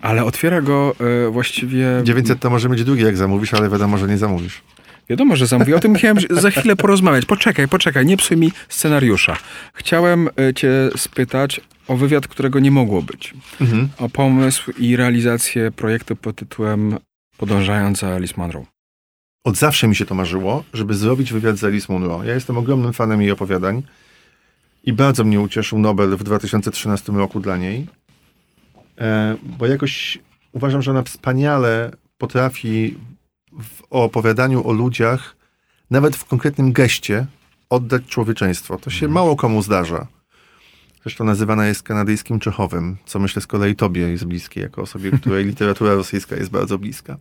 Ale 0.00 0.24
otwiera 0.24 0.60
go 0.62 0.94
e, 1.26 1.30
właściwie... 1.30 1.86
900 2.04 2.40
to 2.40 2.50
może 2.50 2.68
mieć 2.68 2.84
drugi, 2.84 3.02
jak 3.02 3.16
zamówisz, 3.16 3.54
ale 3.54 3.70
wiadomo, 3.70 3.98
że 3.98 4.08
nie 4.08 4.18
zamówisz. 4.18 4.62
Wiadomo, 5.08 5.36
że 5.36 5.46
zamówię. 5.46 5.76
O 5.76 5.80
tym 5.80 5.94
chciałem 5.94 6.16
za 6.30 6.50
chwilę 6.50 6.76
porozmawiać. 6.76 7.26
Poczekaj, 7.26 7.68
poczekaj, 7.68 8.06
nie 8.06 8.16
psuj 8.16 8.36
mi 8.36 8.52
scenariusza. 8.68 9.36
Chciałem 9.74 10.28
e, 10.28 10.54
cię 10.54 10.70
spytać 10.96 11.60
o 11.88 11.96
wywiad, 11.96 12.28
którego 12.28 12.60
nie 12.60 12.70
mogło 12.70 13.02
być. 13.02 13.34
Mhm. 13.60 13.88
O 13.98 14.08
pomysł 14.08 14.72
i 14.78 14.96
realizację 14.96 15.70
projektu 15.70 16.16
pod 16.16 16.36
tytułem 16.36 16.98
Podążając 17.36 17.98
za 17.98 18.08
Alice 18.08 18.34
Munro. 18.36 18.64
Od 19.44 19.56
zawsze 19.56 19.88
mi 19.88 19.96
się 19.96 20.06
to 20.06 20.14
marzyło, 20.14 20.64
żeby 20.72 20.94
zrobić 20.94 21.32
wywiad 21.32 21.56
z 21.56 21.64
Alice 21.64 21.92
Munro. 21.92 22.24
Ja 22.24 22.34
jestem 22.34 22.58
ogromnym 22.58 22.92
fanem 22.92 23.22
jej 23.22 23.30
opowiadań 23.30 23.82
i 24.84 24.92
bardzo 24.92 25.24
mnie 25.24 25.40
ucieszył 25.40 25.78
Nobel 25.78 26.16
w 26.16 26.22
2013 26.22 27.12
roku 27.12 27.40
dla 27.40 27.56
niej, 27.56 27.86
bo 29.58 29.66
jakoś 29.66 30.18
uważam, 30.52 30.82
że 30.82 30.90
ona 30.90 31.02
wspaniale 31.02 31.90
potrafi 32.18 32.98
w 33.62 33.82
opowiadaniu 33.90 34.68
o 34.68 34.72
ludziach, 34.72 35.36
nawet 35.90 36.16
w 36.16 36.24
konkretnym 36.24 36.72
geście, 36.72 37.26
oddać 37.70 38.06
człowieczeństwo. 38.06 38.78
To 38.78 38.90
się 38.90 39.08
mało 39.08 39.36
komu 39.36 39.62
zdarza. 39.62 40.06
Zresztą 41.02 41.24
nazywana 41.24 41.66
jest 41.66 41.82
kanadyjskim 41.82 42.40
Czechowym, 42.40 42.96
co 43.06 43.18
myślę 43.18 43.42
z 43.42 43.46
kolei 43.46 43.76
tobie 43.76 44.02
jest 44.02 44.24
bliskie, 44.24 44.60
jako 44.60 44.82
osobie, 44.82 45.10
której 45.10 45.44
literatura 45.50 45.94
rosyjska 45.94 46.36
jest 46.36 46.50
bardzo 46.50 46.78
bliska. 46.78 47.16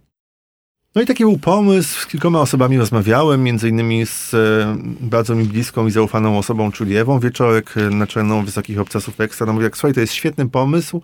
No 0.96 1.02
i 1.02 1.06
taki 1.06 1.24
był 1.24 1.38
pomysł, 1.38 2.00
z 2.00 2.06
kilkoma 2.06 2.42
osobami 2.42 2.78
rozmawiałem, 2.78 3.44
między 3.44 3.70
innymi 3.70 4.06
z 4.06 4.34
e, 4.34 4.78
bardzo 5.02 5.36
mi 5.36 5.46
bliską 5.46 5.88
i 5.88 5.92
zaufaną 5.92 6.38
osobą, 6.38 6.72
czyli 6.72 6.98
Ewą 6.98 7.20
Wieczorek, 7.20 7.78
e, 7.78 7.90
naczelną 7.90 8.46
Wysokich 8.46 8.80
Obcasów 8.80 9.22
Ekstra. 9.22 9.48
No 9.48 9.54
mówię, 9.54 9.64
jak 9.64 9.78
słuchaj, 9.78 9.94
to 9.94 10.00
jest 10.00 10.14
świetny 10.14 10.50
pomysł, 10.50 11.02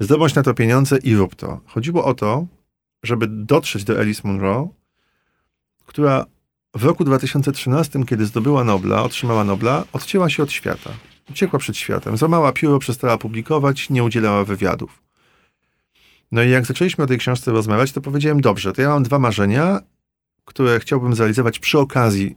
zdobądź 0.00 0.34
na 0.34 0.42
to 0.42 0.54
pieniądze 0.54 0.98
i 0.98 1.14
rób 1.16 1.34
to. 1.34 1.60
Chodziło 1.66 2.04
o 2.04 2.14
to, 2.14 2.46
żeby 3.02 3.26
dotrzeć 3.26 3.84
do 3.84 3.98
Alice 3.98 4.22
Munro, 4.24 4.68
która 5.86 6.26
w 6.74 6.84
roku 6.84 7.04
2013, 7.04 8.04
kiedy 8.04 8.26
zdobyła 8.26 8.64
Nobla, 8.64 9.02
otrzymała 9.02 9.44
Nobla, 9.44 9.84
odcięła 9.92 10.30
się 10.30 10.42
od 10.42 10.52
świata. 10.52 10.90
Uciekła 11.30 11.58
przed 11.58 11.76
światem. 11.76 12.16
Złamała 12.16 12.52
pióro, 12.52 12.78
przestała 12.78 13.18
publikować, 13.18 13.90
nie 13.90 14.04
udzielała 14.04 14.44
wywiadów. 14.44 15.02
No 16.32 16.42
i 16.42 16.50
jak 16.50 16.66
zaczęliśmy 16.66 17.04
o 17.04 17.06
tej 17.06 17.18
książce 17.18 17.52
rozmawiać, 17.52 17.92
to 17.92 18.00
powiedziałem, 18.00 18.40
dobrze, 18.40 18.72
to 18.72 18.82
ja 18.82 18.88
mam 18.88 19.02
dwa 19.02 19.18
marzenia, 19.18 19.80
które 20.44 20.80
chciałbym 20.80 21.14
zrealizować 21.14 21.58
przy 21.58 21.78
okazji 21.78 22.36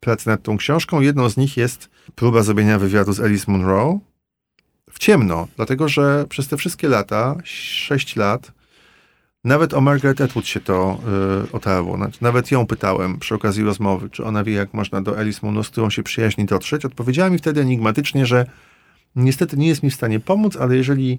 pracy 0.00 0.28
nad 0.28 0.42
tą 0.42 0.56
książką. 0.56 1.00
Jedną 1.00 1.28
z 1.28 1.36
nich 1.36 1.56
jest 1.56 1.90
próba 2.14 2.42
zrobienia 2.42 2.78
wywiadu 2.78 3.12
z 3.12 3.20
Alice 3.20 3.52
Munro 3.52 4.00
w 4.92 4.98
ciemno, 4.98 5.48
dlatego 5.56 5.88
że 5.88 6.24
przez 6.28 6.48
te 6.48 6.56
wszystkie 6.56 6.88
lata, 6.88 7.36
sześć 7.44 8.16
lat, 8.16 8.52
nawet 9.44 9.74
o 9.74 9.80
Margaret 9.80 10.20
Atwood 10.20 10.46
się 10.46 10.60
to 10.60 10.98
y, 11.48 11.52
otarło. 11.52 11.96
Znaczy, 11.96 12.18
nawet 12.20 12.50
ją 12.50 12.66
pytałem 12.66 13.18
przy 13.18 13.34
okazji 13.34 13.64
rozmowy, 13.64 14.10
czy 14.10 14.24
ona 14.24 14.44
wie, 14.44 14.52
jak 14.52 14.74
można 14.74 15.02
do 15.02 15.18
Alice 15.18 15.40
Munro, 15.42 15.64
z 15.64 15.70
którą 15.70 15.90
się 15.90 16.02
przyjaźni, 16.02 16.44
dotrzeć. 16.44 16.84
Odpowiedziała 16.84 17.30
mi 17.30 17.38
wtedy 17.38 17.60
enigmatycznie, 17.60 18.26
że 18.26 18.46
niestety 19.16 19.56
nie 19.56 19.68
jest 19.68 19.82
mi 19.82 19.90
w 19.90 19.94
stanie 19.94 20.20
pomóc, 20.20 20.56
ale 20.56 20.76
jeżeli 20.76 21.18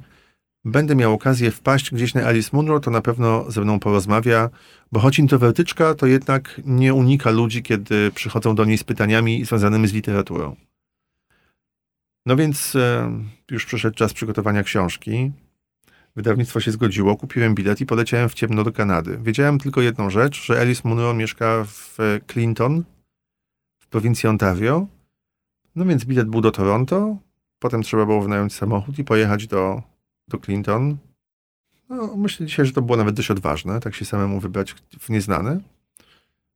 będę 0.65 0.95
miał 0.95 1.13
okazję 1.13 1.51
wpaść 1.51 1.91
gdzieś 1.91 2.13
na 2.13 2.23
Alice 2.23 2.49
Munro, 2.53 2.79
to 2.79 2.91
na 2.91 3.01
pewno 3.01 3.51
ze 3.51 3.61
mną 3.61 3.79
porozmawia, 3.79 4.49
bo 4.91 4.99
choć 4.99 5.19
introwertyczka, 5.19 5.95
to 5.95 6.07
jednak 6.07 6.61
nie 6.65 6.93
unika 6.93 7.31
ludzi, 7.31 7.63
kiedy 7.63 8.11
przychodzą 8.15 8.55
do 8.55 8.65
niej 8.65 8.77
z 8.77 8.83
pytaniami 8.83 9.45
związanymi 9.45 9.87
z 9.87 9.93
literaturą. 9.93 10.55
No 12.25 12.35
więc 12.35 12.75
e, 12.75 13.11
już 13.51 13.65
przyszedł 13.65 13.95
czas 13.95 14.13
przygotowania 14.13 14.63
książki. 14.63 15.31
Wydawnictwo 16.15 16.59
się 16.59 16.71
zgodziło, 16.71 17.15
kupiłem 17.15 17.55
bilet 17.55 17.81
i 17.81 17.85
poleciałem 17.85 18.29
w 18.29 18.33
ciemno 18.33 18.63
do 18.63 18.71
Kanady. 18.71 19.19
Wiedziałem 19.23 19.59
tylko 19.59 19.81
jedną 19.81 20.09
rzecz, 20.09 20.45
że 20.45 20.59
Alice 20.59 20.81
Munro 20.85 21.13
mieszka 21.13 21.65
w 21.67 21.97
Clinton, 22.31 22.83
w 23.79 23.87
prowincji 23.87 24.29
Ontario. 24.29 24.87
No 25.75 25.85
więc 25.85 26.05
bilet 26.05 26.27
był 26.27 26.41
do 26.41 26.51
Toronto, 26.51 27.17
potem 27.59 27.83
trzeba 27.83 28.05
było 28.05 28.21
wynająć 28.21 28.53
samochód 28.53 28.99
i 28.99 29.03
pojechać 29.03 29.47
do 29.47 29.81
do 30.27 30.37
Clinton. 30.37 30.97
No, 31.89 32.17
myślę 32.17 32.45
dzisiaj, 32.45 32.65
że 32.65 32.71
to 32.71 32.81
było 32.81 32.97
nawet 32.97 33.15
dość 33.15 33.31
odważne, 33.31 33.79
tak 33.79 33.95
się 33.95 34.05
samemu 34.05 34.39
wybrać 34.39 34.75
w 34.99 35.09
nieznane. 35.09 35.59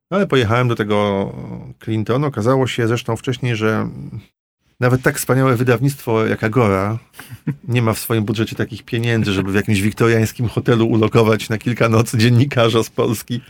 Ale 0.10 0.28
pojechałem 0.28 0.68
do 0.68 0.76
tego 0.76 1.32
Clinton. 1.84 2.24
Okazało 2.24 2.68
się 2.68 2.88
zresztą 2.88 3.16
wcześniej, 3.16 3.56
że 3.56 3.90
nawet 4.80 5.02
tak 5.02 5.18
wspaniałe 5.18 5.56
wydawnictwo 5.56 6.26
jak 6.26 6.44
Agora 6.44 6.98
nie 7.68 7.82
ma 7.82 7.94
w 7.94 8.00
swoim 8.00 8.24
budżecie 8.24 8.56
takich 8.56 8.84
pieniędzy, 8.84 9.34
żeby 9.34 9.52
w 9.52 9.56
jakimś 9.56 9.82
wiktoriańskim 9.82 10.48
hotelu 10.48 10.88
ulokować 10.88 11.50
na 11.50 11.58
kilka 11.58 11.90
nocy 11.90 12.18
dziennikarza 12.18 12.84
z 12.84 12.90
Polski. 12.90 13.42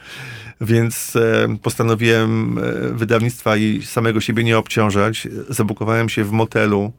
Więc 0.61 1.15
e, 1.15 1.57
postanowiłem 1.61 2.57
e, 2.57 2.93
wydawnictwa 2.93 3.57
i 3.57 3.81
samego 3.81 4.21
siebie 4.21 4.43
nie 4.43 4.57
obciążać. 4.57 5.27
Zabukowałem 5.49 6.09
się 6.09 6.23
w 6.23 6.31
motelu 6.31 6.91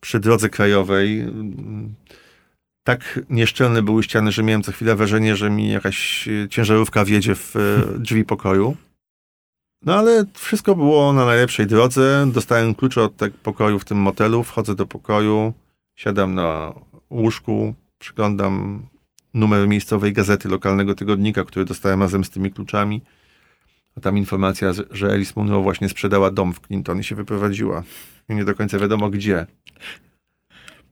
przy 0.00 0.20
drodze 0.20 0.48
krajowej 0.48 1.26
tak 2.84 3.20
nieszczelne 3.30 3.82
były 3.82 4.02
ściany, 4.02 4.32
że 4.32 4.42
miałem 4.42 4.62
co 4.62 4.72
chwilę 4.72 4.96
wrażenie, 4.96 5.36
że 5.36 5.50
mi 5.50 5.70
jakaś 5.70 6.28
ciężarówka 6.50 7.04
wjedzie 7.04 7.34
w 7.34 7.56
e, 7.56 7.98
drzwi 7.98 8.24
pokoju. 8.24 8.76
No 9.84 9.94
ale 9.94 10.24
wszystko 10.34 10.74
było 10.74 11.12
na 11.12 11.24
najlepszej 11.24 11.66
drodze. 11.66 12.26
Dostałem 12.32 12.74
klucze 12.74 13.02
od 13.02 13.16
tego 13.16 13.36
pokoju 13.42 13.78
w 13.78 13.84
tym 13.84 13.98
motelu, 13.98 14.44
wchodzę 14.44 14.74
do 14.74 14.86
pokoju, 14.86 15.52
siadam 15.96 16.34
na 16.34 16.72
łóżku, 17.10 17.74
przyglądam 17.98 18.86
numer 19.34 19.68
miejscowej 19.68 20.12
gazety 20.12 20.48
lokalnego 20.48 20.94
tygodnika, 20.94 21.44
który 21.44 21.64
dostałem 21.64 22.00
razem 22.02 22.24
z 22.24 22.30
tymi 22.30 22.52
kluczami. 22.52 23.00
A 23.96 24.00
tam 24.00 24.18
informacja, 24.18 24.72
że 24.90 25.10
Alice 25.12 25.32
Munro 25.36 25.62
właśnie 25.62 25.88
sprzedała 25.88 26.30
dom 26.30 26.54
w 26.54 26.60
Clinton 26.60 27.00
i 27.00 27.04
się 27.04 27.14
wyprowadziła. 27.14 27.82
I 28.28 28.34
nie 28.34 28.44
do 28.44 28.54
końca 28.54 28.78
wiadomo 28.78 29.10
gdzie 29.10 29.46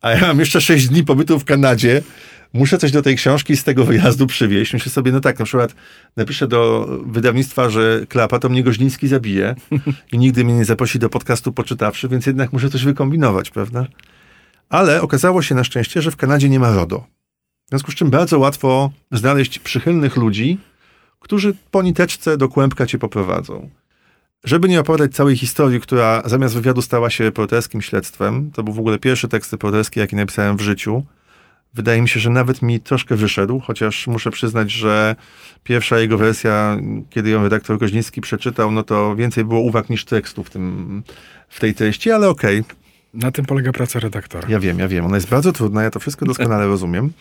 a 0.00 0.10
ja 0.10 0.20
mam 0.20 0.40
jeszcze 0.40 0.60
6 0.60 0.88
dni 0.88 1.04
pobytu 1.04 1.38
w 1.38 1.44
Kanadzie, 1.44 2.02
muszę 2.52 2.78
coś 2.78 2.92
do 2.92 3.02
tej 3.02 3.16
książki 3.16 3.56
z 3.56 3.64
tego 3.64 3.84
wyjazdu 3.84 4.26
przywieźć. 4.26 4.72
Myślę 4.72 4.92
sobie, 4.92 5.12
no 5.12 5.20
tak, 5.20 5.38
na 5.38 5.44
przykład 5.44 5.74
napiszę 6.16 6.48
do 6.48 6.88
wydawnictwa, 7.06 7.70
że 7.70 8.06
klapa, 8.08 8.38
to 8.38 8.48
mnie 8.48 8.62
Goźliński 8.62 9.08
zabije 9.08 9.54
i 10.12 10.18
nigdy 10.18 10.44
mnie 10.44 10.54
nie 10.54 10.64
zaprosi 10.64 10.98
do 10.98 11.08
podcastu 11.08 11.52
poczytawszy, 11.52 12.08
więc 12.08 12.26
jednak 12.26 12.52
muszę 12.52 12.70
coś 12.70 12.84
wykombinować, 12.84 13.50
prawda? 13.50 13.86
Ale 14.68 15.02
okazało 15.02 15.42
się 15.42 15.54
na 15.54 15.64
szczęście, 15.64 16.02
że 16.02 16.10
w 16.10 16.16
Kanadzie 16.16 16.48
nie 16.48 16.60
ma 16.60 16.74
RODO. 16.74 17.06
W 17.66 17.68
związku 17.70 17.92
z 17.92 17.94
czym 17.94 18.10
bardzo 18.10 18.38
łatwo 18.38 18.90
znaleźć 19.12 19.58
przychylnych 19.58 20.16
ludzi, 20.16 20.58
którzy 21.20 21.54
po 21.70 21.82
niteczce 21.82 22.36
do 22.36 22.48
kłębka 22.48 22.86
cię 22.86 22.98
poprowadzą. 22.98 23.70
Żeby 24.44 24.68
nie 24.68 24.80
opowiadać 24.80 25.14
całej 25.14 25.36
historii, 25.36 25.80
która 25.80 26.22
zamiast 26.24 26.54
wywiadu 26.54 26.82
stała 26.82 27.10
się 27.10 27.24
reporterskim 27.24 27.82
śledztwem, 27.82 28.50
to 28.50 28.62
był 28.62 28.74
w 28.74 28.78
ogóle 28.78 28.98
pierwszy 28.98 29.28
tekst 29.28 29.52
reporterski, 29.52 30.00
jaki 30.00 30.16
napisałem 30.16 30.56
w 30.56 30.60
życiu. 30.60 31.04
Wydaje 31.74 32.02
mi 32.02 32.08
się, 32.08 32.20
że 32.20 32.30
nawet 32.30 32.62
mi 32.62 32.80
troszkę 32.80 33.16
wyszedł, 33.16 33.60
chociaż 33.60 34.06
muszę 34.06 34.30
przyznać, 34.30 34.70
że 34.70 35.16
pierwsza 35.64 35.98
jego 35.98 36.18
wersja, 36.18 36.76
kiedy 37.10 37.30
ją 37.30 37.42
redaktor 37.42 37.78
Koźnicki 37.78 38.20
przeczytał, 38.20 38.70
no 38.70 38.82
to 38.82 39.16
więcej 39.16 39.44
było 39.44 39.60
uwag 39.60 39.90
niż 39.90 40.04
tekstu 40.04 40.44
w, 40.44 40.50
tym, 40.50 41.02
w 41.48 41.60
tej 41.60 41.74
treści, 41.74 42.10
ale 42.10 42.28
okej. 42.28 42.60
Okay. 42.60 42.76
Na 43.14 43.30
tym 43.30 43.44
polega 43.46 43.72
praca 43.72 44.00
redaktora. 44.00 44.48
Ja 44.48 44.60
wiem, 44.60 44.78
ja 44.78 44.88
wiem. 44.88 45.06
Ona 45.06 45.16
jest 45.16 45.28
bardzo 45.28 45.52
trudna, 45.52 45.82
ja 45.82 45.90
to 45.90 46.00
wszystko 46.00 46.26
doskonale 46.26 46.66
rozumiem. 46.74 47.12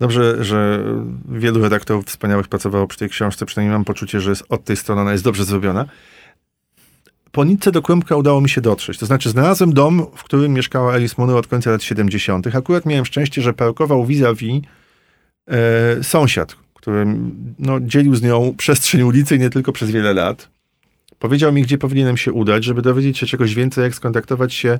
Dobrze, 0.00 0.44
że 0.44 0.84
wielu 1.28 1.62
redaktorów 1.62 2.06
wspaniałych 2.06 2.48
pracowało 2.48 2.86
przy 2.86 2.98
tej 2.98 3.08
książce, 3.08 3.46
przynajmniej 3.46 3.72
mam 3.72 3.84
poczucie, 3.84 4.20
że 4.20 4.32
od 4.48 4.64
tej 4.64 4.76
strony 4.76 5.00
ona 5.00 5.12
jest 5.12 5.24
dobrze 5.24 5.44
zrobiona 5.44 5.86
po 7.32 7.44
nitce 7.44 7.72
do 7.72 7.82
Kłębka 7.82 8.16
udało 8.16 8.40
mi 8.40 8.48
się 8.48 8.60
dotrzeć. 8.60 8.98
To 8.98 9.06
znaczy 9.06 9.30
znalazłem 9.30 9.72
dom, 9.72 10.06
w 10.16 10.24
którym 10.24 10.52
mieszkała 10.52 10.92
Alice 10.92 11.14
Munro 11.18 11.38
od 11.38 11.46
końca 11.46 11.70
lat 11.70 11.82
70. 11.82 12.46
Akurat 12.54 12.86
miałem 12.86 13.04
szczęście, 13.04 13.42
że 13.42 13.52
parkował 13.52 14.06
vis-a-vis 14.06 14.62
e, 15.46 16.04
sąsiad, 16.04 16.56
który 16.74 17.06
no, 17.58 17.80
dzielił 17.80 18.14
z 18.14 18.22
nią 18.22 18.54
przestrzeń 18.56 19.02
ulicy 19.02 19.36
i 19.36 19.38
nie 19.38 19.50
tylko 19.50 19.72
przez 19.72 19.90
wiele 19.90 20.14
lat. 20.14 20.48
Powiedział 21.18 21.52
mi, 21.52 21.62
gdzie 21.62 21.78
powinienem 21.78 22.16
się 22.16 22.32
udać, 22.32 22.64
żeby 22.64 22.82
dowiedzieć 22.82 23.18
się 23.18 23.26
czegoś 23.26 23.54
więcej, 23.54 23.84
jak 23.84 23.94
skontaktować 23.94 24.54
się 24.54 24.78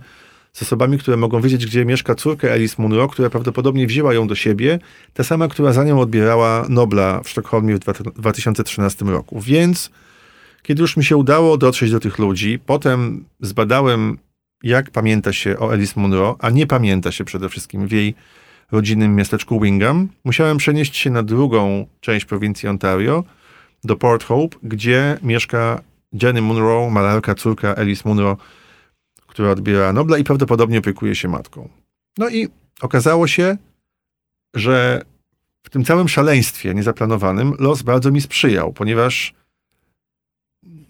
z 0.53 0.63
osobami, 0.63 0.99
które 0.99 1.17
mogą 1.17 1.41
wiedzieć, 1.41 1.67
gdzie 1.67 1.85
mieszka 1.85 2.15
córka 2.15 2.53
Alice 2.53 2.83
Munro, 2.83 3.09
która 3.09 3.31
prawdopodobnie 3.31 3.87
wzięła 3.87 4.15
ją 4.15 4.29
do 4.29 4.35
siebie, 4.35 4.79
ta 5.15 5.25
sama, 5.25 5.49
która 5.49 5.73
za 5.73 5.85
nią 5.85 6.01
odbierała 6.01 6.67
Nobla 6.69 7.21
w 7.25 7.29
Sztokholmie 7.29 7.75
w 7.75 7.79
2013 8.15 9.05
roku. 9.05 9.41
Więc 9.41 9.91
kiedy 10.63 10.83
już 10.83 10.97
mi 10.97 11.05
się 11.05 11.17
udało 11.17 11.57
dotrzeć 11.57 11.91
do 11.91 12.01
tych 12.01 12.19
ludzi, 12.19 12.59
potem 12.67 13.25
zbadałem, 13.41 14.19
jak 14.63 14.91
pamięta 14.91 15.33
się 15.33 15.59
o 15.59 15.73
Alice 15.73 16.01
Munro, 16.01 16.37
a 16.41 16.51
nie 16.51 16.67
pamięta 16.67 17.13
się 17.13 17.25
przede 17.25 17.49
wszystkim 17.49 17.87
w 17.87 17.93
jej 17.93 18.15
rodzinnym 18.73 19.15
miasteczku 19.15 19.61
Wingham, 19.61 20.09
musiałem 20.25 20.57
przenieść 20.57 20.97
się 20.97 21.11
na 21.11 21.23
drugą 21.23 21.87
część 22.01 22.25
prowincji 22.25 22.69
Ontario, 22.69 23.25
do 23.85 23.97
Port 23.97 24.25
Hope, 24.25 24.57
gdzie 24.63 25.19
mieszka 25.23 25.81
Jenny 26.23 26.43
Munro, 26.43 26.91
malarka, 26.91 27.35
córka 27.35 27.77
Alice 27.77 28.09
Munro, 28.09 28.37
która 29.27 29.51
odbiera 29.51 29.93
Nobla 29.93 30.19
i 30.19 30.25
prawdopodobnie 30.25 30.79
opiekuje 30.79 31.15
się 31.15 31.29
matką. 31.29 31.69
No 32.19 32.29
i 32.29 32.49
okazało 32.81 33.27
się, 33.27 33.57
że 34.55 35.03
w 35.63 35.71
tym 35.71 35.85
całym 35.85 36.09
szaleństwie 36.09 36.75
niezaplanowanym 36.75 37.55
los 37.59 37.83
bardzo 37.83 38.11
mi 38.11 38.21
sprzyjał, 38.21 38.73
ponieważ 38.73 39.35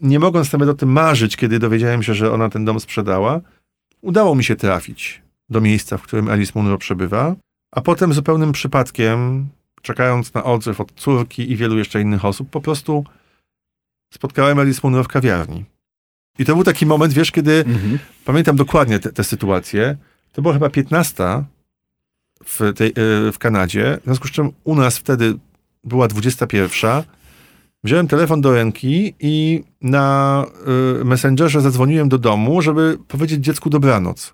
nie 0.02 0.18
mogąc 0.18 0.52
nawet 0.52 0.68
o 0.68 0.74
tym 0.74 0.92
marzyć, 0.92 1.36
kiedy 1.36 1.58
dowiedziałem 1.58 2.02
się, 2.02 2.14
że 2.14 2.32
ona 2.32 2.48
ten 2.48 2.64
dom 2.64 2.80
sprzedała, 2.80 3.40
udało 4.00 4.34
mi 4.34 4.44
się 4.44 4.56
trafić 4.56 5.22
do 5.48 5.60
miejsca, 5.60 5.98
w 5.98 6.02
którym 6.02 6.28
Alice 6.28 6.52
Munro 6.54 6.78
przebywa, 6.78 7.36
a 7.72 7.80
potem 7.80 8.12
zupełnym 8.12 8.52
przypadkiem, 8.52 9.48
czekając 9.82 10.34
na 10.34 10.44
odzew 10.44 10.80
od 10.80 10.92
córki 10.92 11.52
i 11.52 11.56
wielu 11.56 11.78
jeszcze 11.78 12.00
innych 12.00 12.24
osób, 12.24 12.50
po 12.50 12.60
prostu 12.60 13.04
spotkałem 14.14 14.58
Alice 14.58 14.80
Munro 14.84 15.04
w 15.04 15.08
kawiarni. 15.08 15.64
I 16.38 16.44
to 16.44 16.54
był 16.54 16.64
taki 16.64 16.86
moment, 16.86 17.12
wiesz, 17.12 17.30
kiedy 17.30 17.64
mhm. 17.66 17.98
pamiętam 18.24 18.56
dokładnie 18.56 18.98
tę 18.98 19.24
sytuację. 19.24 19.96
To 20.32 20.42
była 20.42 20.54
chyba 20.54 20.70
15 20.70 21.44
w, 22.44 22.72
tej, 22.76 22.88
e, 22.88 22.92
w 23.32 23.38
Kanadzie, 23.38 23.98
w 24.00 24.04
związku 24.04 24.28
z 24.28 24.30
czym 24.30 24.52
u 24.64 24.74
nas 24.74 24.98
wtedy 24.98 25.34
była 25.84 26.08
21 26.08 27.02
Wziąłem 27.84 28.08
telefon 28.08 28.40
do 28.40 28.54
ręki 28.54 29.14
i 29.20 29.64
na 29.80 30.44
y, 31.00 31.04
Messengerze 31.04 31.60
zadzwoniłem 31.60 32.08
do 32.08 32.18
domu, 32.18 32.62
żeby 32.62 32.98
powiedzieć 33.08 33.44
dziecku 33.44 33.70
dobranoc. 33.70 34.32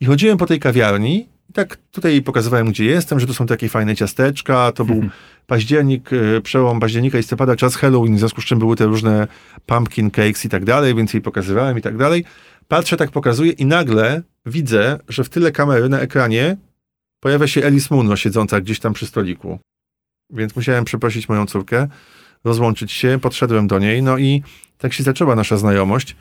I 0.00 0.06
chodziłem 0.06 0.38
po 0.38 0.46
tej 0.46 0.60
kawiarni 0.60 1.28
i 1.50 1.52
tak 1.52 1.76
tutaj 1.76 2.22
pokazywałem, 2.22 2.68
gdzie 2.68 2.84
jestem, 2.84 3.20
że 3.20 3.26
tu 3.26 3.34
są 3.34 3.46
takie 3.46 3.68
fajne 3.68 3.96
ciasteczka. 3.96 4.72
To 4.72 4.84
był 4.84 5.02
październik, 5.46 6.12
y, 6.12 6.40
przełom 6.40 6.80
października 6.80 7.18
i 7.18 7.20
listopada, 7.20 7.56
czas 7.56 7.76
Halloween, 7.76 8.16
w 8.16 8.18
związku 8.18 8.40
z 8.40 8.44
czym 8.44 8.58
były 8.58 8.76
te 8.76 8.86
różne 8.86 9.28
pumpkin 9.66 10.10
cakes 10.10 10.44
i 10.44 10.48
tak 10.48 10.64
dalej, 10.64 10.94
więc 10.94 11.14
jej 11.14 11.22
pokazywałem 11.22 11.78
i 11.78 11.82
tak 11.82 11.96
dalej. 11.96 12.24
Patrzę, 12.68 12.96
tak 12.96 13.10
pokazuję 13.10 13.52
i 13.52 13.66
nagle 13.66 14.22
widzę, 14.46 14.98
że 15.08 15.24
w 15.24 15.28
tyle 15.28 15.52
kamery 15.52 15.88
na 15.88 16.00
ekranie 16.00 16.56
pojawia 17.20 17.46
się 17.46 17.66
Alice 17.66 17.94
Munro 17.94 18.16
siedząca 18.16 18.60
gdzieś 18.60 18.80
tam 18.80 18.92
przy 18.92 19.06
stoliku. 19.06 19.58
Więc 20.30 20.56
musiałem 20.56 20.84
przeprosić 20.84 21.28
moją 21.28 21.46
córkę 21.46 21.88
rozłączyć 22.44 22.92
się, 22.92 23.18
podszedłem 23.22 23.66
do 23.66 23.78
niej, 23.78 24.02
no 24.02 24.18
i 24.18 24.42
tak 24.78 24.92
się 24.92 25.02
zaczęła 25.02 25.34
nasza 25.34 25.56
znajomość. 25.56 26.16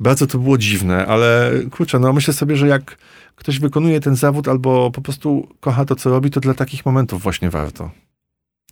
Bardzo 0.00 0.26
to 0.26 0.38
było 0.38 0.58
dziwne, 0.58 1.06
ale 1.06 1.52
kurczę, 1.70 1.98
no 1.98 2.12
myślę 2.12 2.34
sobie, 2.34 2.56
że 2.56 2.68
jak 2.68 2.96
ktoś 3.36 3.58
wykonuje 3.58 4.00
ten 4.00 4.16
zawód 4.16 4.48
albo 4.48 4.90
po 4.90 5.00
prostu 5.00 5.48
kocha 5.60 5.84
to, 5.84 5.96
co 5.96 6.10
robi, 6.10 6.30
to 6.30 6.40
dla 6.40 6.54
takich 6.54 6.86
momentów 6.86 7.22
właśnie 7.22 7.50
warto. 7.50 7.90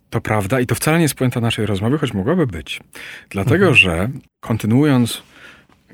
To 0.09 0.21
prawda 0.21 0.59
i 0.59 0.65
to 0.65 0.75
wcale 0.75 0.97
nie 0.97 1.03
jest 1.03 1.15
puenta 1.15 1.41
naszej 1.41 1.65
rozmowy, 1.65 1.97
choć 1.97 2.13
mogłaby 2.13 2.47
być. 2.47 2.79
Dlatego, 3.29 3.55
Mhm. 3.67 3.75
że 3.75 4.09
kontynuując 4.39 5.23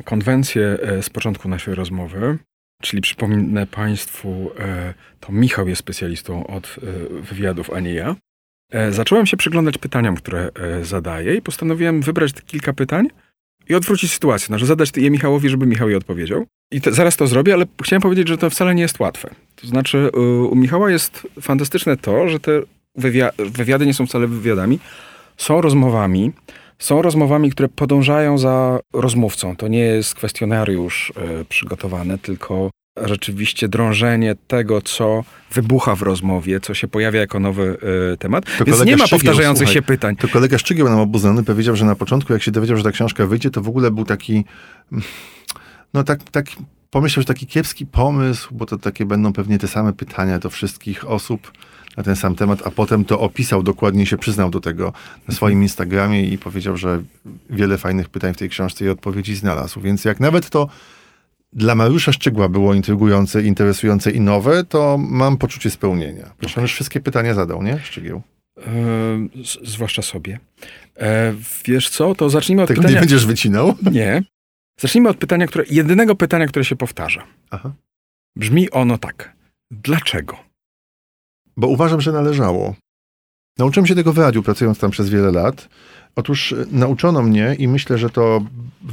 konwencję 0.06 0.78
e, 0.82 1.04
z 1.04 1.10
początku 1.10 1.50
naszej 1.50 1.76
rozmowy, 1.76 2.38
czyli 2.82 3.02
przypomnę 3.02 3.68
Państwu, 3.68 4.52
e, 4.60 4.94
to 5.20 5.32
Michał 5.32 5.68
jest 5.68 5.80
specjalistą 5.80 6.48
od 6.48 6.66
e, 6.66 7.22
wywiadów, 7.22 7.70
a 7.74 7.80
nie 7.80 7.94
ja, 7.94 8.16
zacząłem 8.92 9.26
się 9.26 9.38
przyglądać 9.38 9.78
pytaniom, 9.78 10.16
które 10.16 10.50
e, 10.56 10.86
zadaję 10.86 11.36
i 11.36 11.42
postanowiłem 11.42 12.02
wybrać 12.02 12.34
kilka 12.46 12.74
pytań 12.74 13.08
i 13.70 13.76
odwrócić 13.76 14.12
sytuację. 14.12 14.48
Znaczy 14.48 14.66
zadać 14.66 14.92
je 14.96 15.12
Michałowi, 15.12 15.50
żeby 15.50 15.66
Michał 15.66 15.90
je 15.90 15.98
odpowiedział. 15.98 16.46
I 16.72 16.82
te, 16.82 16.92
zaraz 16.92 17.18
to 17.18 17.28
zrobię, 17.28 17.54
ale 17.54 17.66
chciałem 17.84 18.02
powiedzieć, 18.02 18.28
że 18.28 18.38
to 18.38 18.50
wcale 18.50 18.76
nie 18.76 18.82
jest 18.82 19.00
łatwe. 19.00 19.30
To 19.56 19.68
znaczy 19.68 20.10
e, 20.14 20.20
u 20.20 20.56
Michała 20.56 20.92
jest 20.92 21.28
fantastyczne 21.42 21.98
to, 21.98 22.30
że 22.30 22.40
te 22.40 22.62
wywia- 23.00 23.32
wywiady 23.52 23.86
nie 23.86 23.94
są 23.94 24.08
wcale 24.08 24.28
wywiadami, 24.28 24.80
są 25.38 25.62
rozmowami, 25.62 26.32
są 26.80 27.02
rozmowami, 27.02 27.52
które 27.52 27.70
podążają 27.70 28.38
za 28.38 28.80
rozmówcą. 28.94 29.56
To 29.56 29.68
nie 29.68 29.80
jest 29.80 30.16
kwestionariusz 30.16 31.14
e, 31.16 31.46
przygotowany, 31.46 32.18
tylko 32.18 32.70
rzeczywiście 33.04 33.68
drążenie 33.68 34.36
tego, 34.48 34.82
co 34.82 35.24
wybucha 35.52 35.96
w 35.96 36.02
rozmowie, 36.02 36.60
co 36.60 36.74
się 36.74 36.88
pojawia 36.88 37.20
jako 37.20 37.40
nowy 37.40 37.78
e, 38.14 38.18
temat. 38.18 38.46
Więc 38.46 38.78
kolega 38.78 38.84
nie 38.84 38.98
ma 38.98 39.08
Szczygieł, 39.08 39.20
powtarzających 39.20 39.68
słuchaj, 39.68 39.74
się 39.74 39.82
pytań. 39.82 40.16
To 40.16 40.28
kolega 40.28 40.58
Szczygieł 40.58 40.90
nam 40.90 41.00
obudzony 41.00 41.44
powiedział, 41.44 41.76
że 41.76 41.86
na 41.86 41.96
początku, 41.96 42.34
jak 42.34 42.44
się 42.44 42.52
dowiedział, 42.52 42.78
że 42.78 42.84
ta 42.84 42.92
książka 42.92 43.26
wyjdzie, 43.26 43.50
to 43.52 43.62
w 43.62 43.70
ogóle 43.70 43.92
był 43.92 44.06
taki, 44.06 44.46
no 45.94 46.04
tak, 46.04 46.24
tak 46.24 46.46
pomyślał, 46.92 47.22
że 47.22 47.28
taki 47.28 47.48
kiepski 47.48 47.86
pomysł, 47.86 48.50
bo 48.52 48.66
to 48.66 48.78
takie 48.78 49.06
będą 49.06 49.34
pewnie 49.34 49.60
te 49.60 49.68
same 49.68 49.94
pytania 49.94 50.40
do 50.40 50.50
wszystkich 50.50 51.10
osób 51.10 51.52
na 51.98 52.04
ten 52.04 52.16
sam 52.16 52.36
temat, 52.36 52.68
a 52.68 52.72
potem 52.72 53.06
to 53.06 53.20
opisał 53.20 53.64
dokładnie, 53.64 54.06
się 54.06 54.18
przyznał 54.18 54.50
do 54.50 54.62
tego 54.62 54.94
na 55.28 55.36
swoim 55.36 55.62
Instagramie 55.62 56.24
i 56.24 56.38
powiedział, 56.38 56.78
że 56.78 57.04
wiele 57.50 57.78
fajnych 57.78 58.10
pytań 58.10 58.34
w 58.34 58.38
tej 58.38 58.50
książce 58.50 58.86
i 58.86 58.90
odpowiedzi 58.90 59.36
znalazł. 59.36 59.82
Więc 59.82 60.06
jak 60.06 60.20
nawet 60.20 60.50
to 60.50 60.70
dla 61.54 61.76
Mariusza 61.76 62.12
Szczygła 62.12 62.50
było 62.50 62.74
intrygujące, 62.74 63.44
interesujące 63.44 64.12
i 64.12 64.20
nowe, 64.20 64.64
to 64.64 64.98
mam 64.98 65.38
poczucie 65.38 65.70
spełnienia. 65.70 66.32
Zresztą 66.40 66.62
już 66.62 66.74
wszystkie 66.74 67.00
pytania 67.00 67.34
zadał, 67.34 67.64
nie? 67.64 67.80
Szczygieł. 67.80 68.22
E, 68.58 68.62
zwłaszcza 69.64 70.02
sobie. 70.02 70.40
E, 70.98 71.34
wiesz 71.66 71.90
co, 71.90 72.16
to 72.16 72.30
zacznijmy 72.30 72.62
od 72.62 72.68
Tego 72.68 72.82
nie 72.82 72.88
pytania... 72.88 73.00
będziesz 73.00 73.26
wycinał? 73.26 73.76
Nie. 73.92 74.24
Zacznijmy 74.80 75.10
od 75.10 75.18
pytania, 75.18 75.48
które, 75.48 75.66
jedynego 75.70 76.16
pytania, 76.16 76.48
które 76.48 76.66
się 76.66 76.76
powtarza. 76.76 77.24
Aha. 77.50 77.74
Brzmi 78.36 78.70
ono 78.70 78.98
tak. 78.98 79.34
Dlaczego? 79.72 80.38
Bo 81.58 81.68
uważam, 81.68 82.02
że 82.02 82.12
należało. 82.12 82.76
Nauczyłem 83.58 83.88
się 83.88 83.96
tego 83.96 84.14
w 84.14 84.18
radiu, 84.18 84.44
pracując 84.44 84.80
tam 84.80 84.92
przez 84.92 85.10
wiele 85.10 85.32
lat. 85.32 85.70
Otóż 86.16 86.52
e, 86.54 86.66
nauczono 86.72 87.22
mnie 87.22 87.56
i 87.60 87.68
myślę, 87.68 87.98
że 87.98 88.10
to 88.10 88.46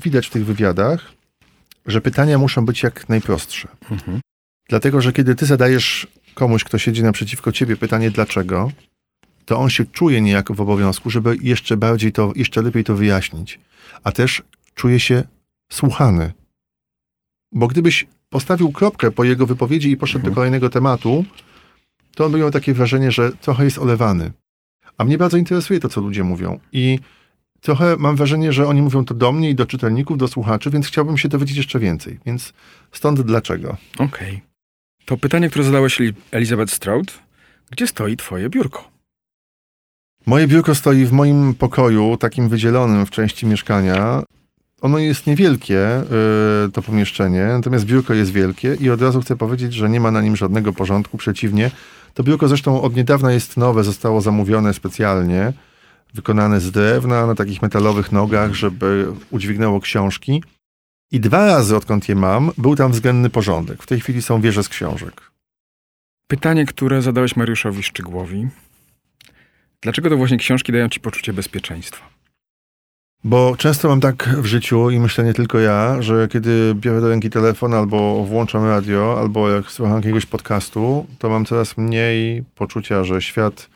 widać 0.04 0.26
w 0.26 0.30
tych 0.30 0.44
wywiadach, 0.44 1.12
że 1.86 2.00
pytania 2.00 2.38
muszą 2.38 2.66
być 2.66 2.82
jak 2.82 3.08
najprostsze. 3.08 3.68
Mhm. 3.90 4.20
Dlatego, 4.68 5.00
że 5.00 5.12
kiedy 5.12 5.34
ty 5.34 5.46
zadajesz 5.46 6.06
komuś, 6.34 6.64
kto 6.64 6.78
siedzi 6.78 7.02
naprzeciwko 7.02 7.52
ciebie 7.52 7.76
pytanie 7.76 8.10
dlaczego, 8.10 8.70
to 9.44 9.58
on 9.58 9.70
się 9.70 9.84
czuje 9.84 10.20
niejako 10.20 10.54
w 10.54 10.60
obowiązku, 10.60 11.10
żeby 11.10 11.36
jeszcze 11.42 11.76
bardziej 11.76 12.12
to, 12.12 12.32
jeszcze 12.36 12.62
lepiej 12.62 12.84
to 12.84 12.94
wyjaśnić. 12.96 13.60
A 14.04 14.12
też 14.12 14.42
czuje 14.74 15.00
się 15.00 15.24
słuchany. 15.72 16.32
Bo 17.52 17.66
gdybyś 17.66 18.06
postawił 18.30 18.72
kropkę 18.72 19.10
po 19.10 19.24
jego 19.24 19.46
wypowiedzi 19.46 19.90
i 19.90 19.96
poszedł 19.96 20.18
Mhm. 20.18 20.32
do 20.32 20.34
kolejnego 20.34 20.70
tematu, 20.70 21.24
to 22.14 22.24
on 22.24 22.32
by 22.32 22.38
miał 22.38 22.50
takie 22.50 22.74
wrażenie, 22.74 23.12
że 23.12 23.32
trochę 23.32 23.64
jest 23.64 23.78
olewany. 23.78 24.32
A 24.98 25.04
mnie 25.04 25.18
bardzo 25.18 25.36
interesuje 25.36 25.80
to, 25.80 25.88
co 25.88 26.00
ludzie 26.00 26.24
mówią. 26.24 26.60
I 26.72 26.98
trochę 27.62 27.96
mam 27.98 28.16
wrażenie, 28.16 28.52
że 28.52 28.66
oni 28.66 28.82
mówią 28.82 29.04
to 29.04 29.14
do 29.14 29.32
mnie 29.32 29.50
i 29.50 29.54
do 29.54 29.66
czytelników, 29.66 30.18
do 30.18 30.28
słuchaczy, 30.28 30.70
więc 30.70 30.86
chciałbym 30.86 31.18
się 31.18 31.28
dowiedzieć 31.28 31.56
jeszcze 31.56 31.78
więcej. 31.78 32.18
Więc 32.26 32.52
stąd 32.92 33.20
dlaczego. 33.20 33.76
Okej. 33.98 34.42
To 35.04 35.16
pytanie, 35.16 35.50
które 35.50 35.64
zadałeś 35.64 36.00
Eli- 36.00 36.14
Elizabeth 36.30 36.72
Stroud. 36.72 37.18
Gdzie 37.70 37.86
stoi 37.86 38.16
twoje 38.16 38.48
biurko? 38.50 38.88
Moje 40.26 40.46
biurko 40.48 40.74
stoi 40.74 41.04
w 41.04 41.12
moim 41.12 41.54
pokoju, 41.54 42.16
takim 42.16 42.48
wydzielonym 42.48 43.06
w 43.06 43.10
części 43.10 43.46
mieszkania. 43.46 44.22
Ono 44.80 44.98
jest 44.98 45.26
niewielkie, 45.26 46.02
yy, 46.64 46.72
to 46.72 46.82
pomieszczenie, 46.82 47.44
natomiast 47.44 47.84
biurko 47.84 48.14
jest 48.14 48.32
wielkie 48.32 48.74
i 48.80 48.90
od 48.90 49.02
razu 49.02 49.20
chcę 49.20 49.36
powiedzieć, 49.36 49.74
że 49.74 49.90
nie 49.90 50.00
ma 50.00 50.10
na 50.10 50.22
nim 50.22 50.36
żadnego 50.36 50.72
porządku, 50.72 51.18
przeciwnie. 51.18 51.70
To 52.14 52.22
biurko 52.22 52.48
zresztą 52.48 52.82
od 52.82 52.96
niedawna 52.96 53.32
jest 53.32 53.56
nowe, 53.56 53.84
zostało 53.84 54.20
zamówione 54.20 54.74
specjalnie, 54.74 55.52
wykonane 56.14 56.60
z 56.60 56.70
drewna, 56.70 57.26
na 57.26 57.34
takich 57.34 57.62
metalowych 57.62 58.12
nogach, 58.12 58.54
żeby 58.54 59.06
udźwignęło 59.30 59.80
książki. 59.80 60.42
I 61.10 61.20
dwa 61.20 61.46
razy, 61.46 61.76
odkąd 61.76 62.08
je 62.08 62.14
mam, 62.14 62.50
był 62.58 62.76
tam 62.76 62.92
względny 62.92 63.30
porządek. 63.30 63.82
W 63.82 63.86
tej 63.86 64.00
chwili 64.00 64.22
są 64.22 64.40
wieże 64.40 64.62
z 64.62 64.68
książek. 64.68 65.30
Pytanie, 66.26 66.66
które 66.66 67.02
zadałeś 67.02 67.36
Mariuszowi 67.36 67.82
Szczygłowi. 67.82 68.48
Dlaczego 69.80 70.10
to 70.10 70.16
właśnie 70.16 70.38
książki 70.38 70.72
dają 70.72 70.88
ci 70.88 71.00
poczucie 71.00 71.32
bezpieczeństwa? 71.32 72.12
Bo 73.24 73.56
często 73.56 73.88
mam 73.88 74.00
tak 74.00 74.28
w 74.28 74.46
życiu 74.46 74.90
i 74.90 75.00
myślę 75.00 75.24
nie 75.24 75.34
tylko 75.34 75.58
ja, 75.58 76.02
że 76.02 76.28
kiedy 76.28 76.74
biorę 76.74 77.00
do 77.00 77.08
ręki 77.08 77.30
telefon 77.30 77.74
albo 77.74 78.24
włączam 78.24 78.64
radio, 78.64 79.20
albo 79.20 79.50
jak 79.50 79.70
słucham 79.70 79.96
jakiegoś 79.96 80.26
podcastu, 80.26 81.06
to 81.18 81.28
mam 81.28 81.44
coraz 81.44 81.76
mniej 81.76 82.44
poczucia, 82.54 83.04
że 83.04 83.22
świat, 83.22 83.68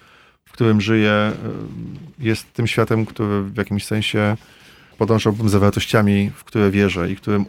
którym 0.56 0.80
żyję, 0.80 1.32
y, 2.20 2.24
jest 2.24 2.52
tym 2.52 2.66
światem, 2.66 3.06
który 3.06 3.42
w 3.42 3.56
jakimś 3.56 3.84
sensie 3.84 4.36
podążałbym 4.98 5.48
za 5.48 5.58
wartościami, 5.58 6.30
w 6.30 6.44
które 6.44 6.70
wierzę 6.70 7.10
i 7.10 7.16
którym 7.16 7.44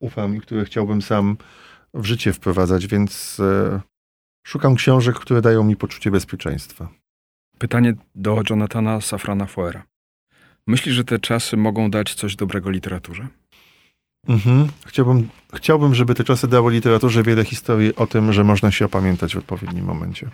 ufam 0.00 0.36
i 0.36 0.40
które 0.40 0.64
chciałbym 0.64 1.02
sam 1.02 1.36
w 1.94 2.04
życie 2.04 2.32
wprowadzać, 2.32 2.86
więc 2.86 3.40
y, 3.40 3.80
szukam 4.46 4.74
książek, 4.74 5.16
które 5.16 5.42
dają 5.42 5.64
mi 5.64 5.76
poczucie 5.76 6.10
bezpieczeństwa. 6.10 6.88
Pytanie 7.58 7.94
do 8.14 8.42
Jonathana 8.50 9.00
Safrana 9.00 9.46
Foera. 9.46 9.82
Myślisz, 10.66 10.94
że 10.94 11.04
te 11.04 11.18
czasy 11.18 11.56
mogą 11.56 11.90
dać 11.90 12.14
coś 12.14 12.36
dobrego 12.36 12.70
literaturze? 12.70 13.28
Mhm. 14.28 14.68
Chciałbym, 14.86 15.28
chciałbym, 15.54 15.94
żeby 15.94 16.14
te 16.14 16.24
czasy 16.24 16.48
dały 16.48 16.72
literaturze 16.72 17.22
wiele 17.22 17.44
historii 17.44 17.96
o 17.96 18.06
tym, 18.06 18.32
że 18.32 18.44
można 18.44 18.70
się 18.70 18.84
opamiętać 18.84 19.34
w 19.34 19.38
odpowiednim 19.38 19.84
momencie. 19.84 20.30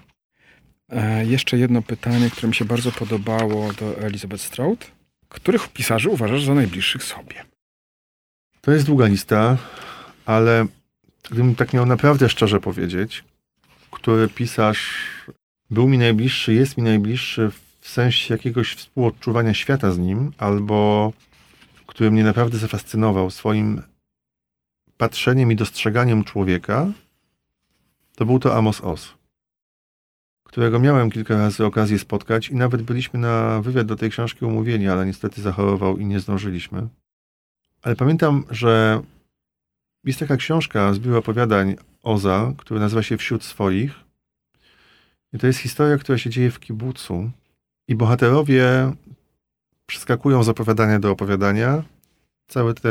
E, 0.90 1.26
jeszcze 1.26 1.58
jedno 1.58 1.82
pytanie, 1.82 2.30
które 2.30 2.48
mi 2.48 2.54
się 2.54 2.64
bardzo 2.64 2.92
podobało 2.92 3.72
do 3.72 3.98
Elizabeth 3.98 4.42
Stroud. 4.42 4.90
Których 5.28 5.68
pisarzy 5.68 6.10
uważasz 6.10 6.44
za 6.44 6.54
najbliższych 6.54 7.04
sobie? 7.04 7.44
To 8.60 8.72
jest 8.72 8.86
długa 8.86 9.06
lista, 9.06 9.58
ale 10.26 10.66
gdybym 11.30 11.54
tak 11.54 11.72
miał 11.72 11.86
naprawdę 11.86 12.28
szczerze 12.28 12.60
powiedzieć, 12.60 13.24
który 13.90 14.28
pisarz 14.28 15.06
był 15.70 15.88
mi 15.88 15.98
najbliższy, 15.98 16.54
jest 16.54 16.76
mi 16.76 16.82
najbliższy 16.82 17.50
w 17.80 17.88
sensie 17.88 18.34
jakiegoś 18.34 18.74
współodczuwania 18.74 19.54
świata 19.54 19.92
z 19.92 19.98
nim, 19.98 20.32
albo 20.38 21.12
który 21.86 22.10
mnie 22.10 22.24
naprawdę 22.24 22.58
zafascynował 22.58 23.30
swoim 23.30 23.82
patrzeniem 24.96 25.52
i 25.52 25.56
dostrzeganiem 25.56 26.24
człowieka, 26.24 26.86
to 28.16 28.26
był 28.26 28.38
to 28.38 28.56
Amos 28.56 28.80
Oz, 28.80 29.14
którego 30.50 30.78
miałem 30.78 31.10
kilka 31.10 31.36
razy 31.36 31.66
okazję 31.66 31.98
spotkać 31.98 32.48
i 32.48 32.54
nawet 32.54 32.82
byliśmy 32.82 33.20
na 33.20 33.60
wywiad 33.62 33.86
do 33.86 33.96
tej 33.96 34.10
książki 34.10 34.44
umówieni, 34.44 34.88
ale 34.88 35.06
niestety 35.06 35.42
zachorował 35.42 35.98
i 35.98 36.06
nie 36.06 36.20
zdążyliśmy. 36.20 36.88
Ale 37.82 37.96
pamiętam, 37.96 38.44
że 38.50 39.02
jest 40.04 40.18
taka 40.18 40.36
książka, 40.36 40.94
zbiór 40.94 41.16
opowiadań 41.16 41.76
Oza, 42.02 42.52
który 42.56 42.80
nazywa 42.80 43.02
się 43.02 43.16
Wśród 43.16 43.44
swoich. 43.44 43.92
I 45.32 45.38
to 45.38 45.46
jest 45.46 45.58
historia, 45.58 45.98
która 45.98 46.18
się 46.18 46.30
dzieje 46.30 46.50
w 46.50 46.60
kibucu. 46.60 47.30
I 47.88 47.94
bohaterowie 47.94 48.92
przeskakują 49.86 50.42
z 50.42 50.48
opowiadania 50.48 50.98
do 50.98 51.10
opowiadania. 51.10 51.82
Całe 52.48 52.74
te 52.74 52.90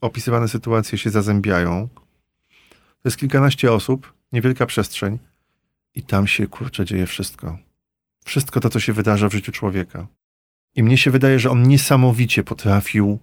opisywane 0.00 0.48
sytuacje 0.48 0.98
się 0.98 1.10
zazębiają. 1.10 1.88
To 2.78 3.04
jest 3.04 3.16
kilkanaście 3.16 3.72
osób, 3.72 4.12
niewielka 4.32 4.66
przestrzeń. 4.66 5.18
I 5.94 6.02
tam 6.02 6.26
się, 6.26 6.46
kurczę, 6.46 6.84
dzieje 6.84 7.06
wszystko. 7.06 7.58
Wszystko 8.24 8.60
to, 8.60 8.70
co 8.70 8.80
się 8.80 8.92
wydarza 8.92 9.28
w 9.28 9.32
życiu 9.32 9.52
człowieka. 9.52 10.06
I 10.74 10.82
mnie 10.82 10.98
się 10.98 11.10
wydaje, 11.10 11.38
że 11.38 11.50
on 11.50 11.68
niesamowicie 11.68 12.44
potrafił 12.44 13.18